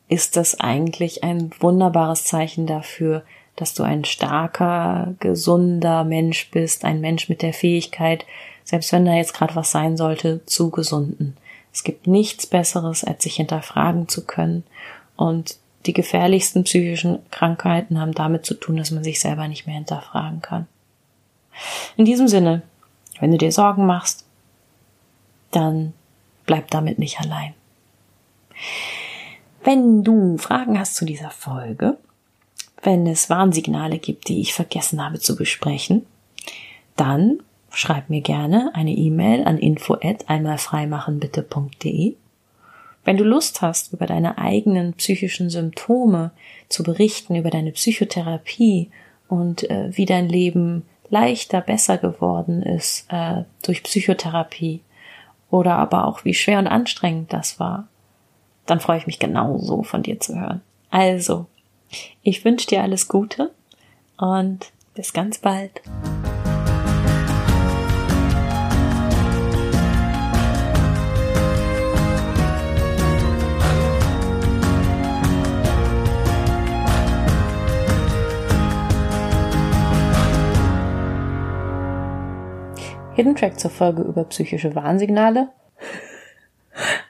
ist 0.08 0.36
das 0.36 0.60
eigentlich 0.60 1.24
ein 1.24 1.50
wunderbares 1.58 2.24
Zeichen 2.24 2.66
dafür, 2.66 3.24
dass 3.56 3.74
du 3.74 3.82
ein 3.82 4.04
starker, 4.04 5.14
gesunder 5.18 6.04
Mensch 6.04 6.50
bist, 6.50 6.84
ein 6.84 7.00
Mensch 7.00 7.28
mit 7.28 7.42
der 7.42 7.52
Fähigkeit, 7.52 8.24
selbst 8.64 8.92
wenn 8.92 9.04
da 9.04 9.14
jetzt 9.14 9.34
gerade 9.34 9.56
was 9.56 9.70
sein 9.70 9.96
sollte, 9.96 10.44
zu 10.46 10.70
gesunden. 10.70 11.36
Es 11.72 11.84
gibt 11.84 12.06
nichts 12.06 12.46
Besseres, 12.46 13.04
als 13.04 13.22
sich 13.22 13.36
hinterfragen 13.36 14.08
zu 14.08 14.24
können. 14.24 14.64
Und 15.16 15.58
die 15.86 15.92
gefährlichsten 15.92 16.64
psychischen 16.64 17.18
Krankheiten 17.30 18.00
haben 18.00 18.12
damit 18.12 18.44
zu 18.44 18.54
tun, 18.54 18.76
dass 18.76 18.90
man 18.90 19.04
sich 19.04 19.20
selber 19.20 19.46
nicht 19.48 19.66
mehr 19.66 19.76
hinterfragen 19.76 20.42
kann. 20.42 20.66
In 21.96 22.04
diesem 22.04 22.28
Sinne, 22.28 22.62
wenn 23.20 23.30
du 23.30 23.38
dir 23.38 23.52
Sorgen 23.52 23.86
machst, 23.86 24.24
dann 25.50 25.94
bleib 26.44 26.70
damit 26.70 26.98
nicht 26.98 27.20
allein. 27.20 27.54
Wenn 29.64 30.02
du 30.02 30.38
Fragen 30.38 30.78
hast 30.78 30.96
zu 30.96 31.04
dieser 31.04 31.30
Folge, 31.30 31.98
wenn 32.86 33.06
es 33.06 33.28
Warnsignale 33.28 33.98
gibt, 33.98 34.28
die 34.28 34.40
ich 34.40 34.54
vergessen 34.54 35.04
habe 35.04 35.18
zu 35.18 35.34
besprechen, 35.36 36.06
dann 36.94 37.40
schreib 37.70 38.08
mir 38.08 38.22
gerne 38.22 38.70
eine 38.74 38.92
E-Mail 38.92 39.44
an 39.44 39.58
info 39.58 39.94
at 39.94 40.30
einmalfreimachenbitte.de. 40.30 42.14
Wenn 43.04 43.16
du 43.16 43.24
Lust 43.24 43.60
hast, 43.60 43.92
über 43.92 44.06
deine 44.06 44.38
eigenen 44.38 44.94
psychischen 44.94 45.50
Symptome 45.50 46.30
zu 46.68 46.84
berichten, 46.84 47.34
über 47.34 47.50
deine 47.50 47.72
Psychotherapie 47.72 48.90
und 49.28 49.68
äh, 49.68 49.90
wie 49.96 50.06
dein 50.06 50.28
Leben 50.28 50.84
leichter, 51.10 51.60
besser 51.60 51.98
geworden 51.98 52.62
ist 52.62 53.06
äh, 53.10 53.42
durch 53.62 53.82
Psychotherapie 53.82 54.80
oder 55.50 55.76
aber 55.76 56.06
auch 56.06 56.24
wie 56.24 56.34
schwer 56.34 56.60
und 56.60 56.68
anstrengend 56.68 57.32
das 57.32 57.58
war, 57.58 57.88
dann 58.64 58.80
freue 58.80 58.98
ich 58.98 59.06
mich 59.06 59.18
genauso 59.18 59.82
von 59.82 60.02
dir 60.02 60.18
zu 60.20 60.38
hören. 60.38 60.62
Also, 60.90 61.46
ich 62.22 62.44
wünsche 62.44 62.66
dir 62.66 62.82
alles 62.82 63.08
Gute 63.08 63.52
und 64.16 64.72
bis 64.94 65.12
ganz 65.12 65.38
bald. 65.38 65.82
Hidden 83.16 83.34
Track 83.34 83.58
zur 83.58 83.70
Folge 83.70 84.02
über 84.02 84.24
psychische 84.24 84.74
Warnsignale. 84.74 85.48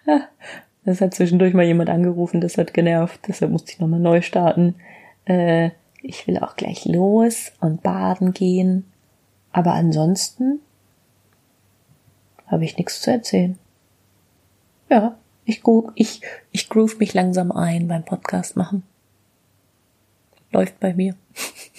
Es 0.87 1.01
hat 1.01 1.15
zwischendurch 1.15 1.53
mal 1.53 1.65
jemand 1.65 1.91
angerufen, 1.91 2.41
das 2.41 2.57
hat 2.59 2.73
genervt, 2.73 3.21
deshalb 3.27 3.51
musste 3.51 3.73
ich 3.73 3.81
nochmal 3.81 3.99
neu 3.99 4.23
starten. 4.23 4.77
Äh, 5.25 5.71
ich 6.01 6.29
will 6.29 6.39
auch 6.39 6.55
gleich 6.55 6.85
los 6.85 7.53
und 7.61 7.83
baden 7.83 8.33
gehen. 8.33 8.85
Aber 9.51 9.73
ansonsten 9.73 10.61
habe 12.47 12.65
ich 12.65 12.79
nichts 12.79 13.01
zu 13.01 13.11
erzählen. 13.11 13.59
Ja, 14.89 15.19
ich, 15.45 15.63
ich, 15.97 16.21
ich 16.53 16.69
groove 16.69 17.01
mich 17.01 17.15
langsam 17.15 17.51
ein 17.51 17.89
beim 17.89 18.05
Podcast 18.05 18.57
machen. 18.57 18.85
Läuft 20.53 20.79
bei 20.79 20.95
mir. 20.95 21.17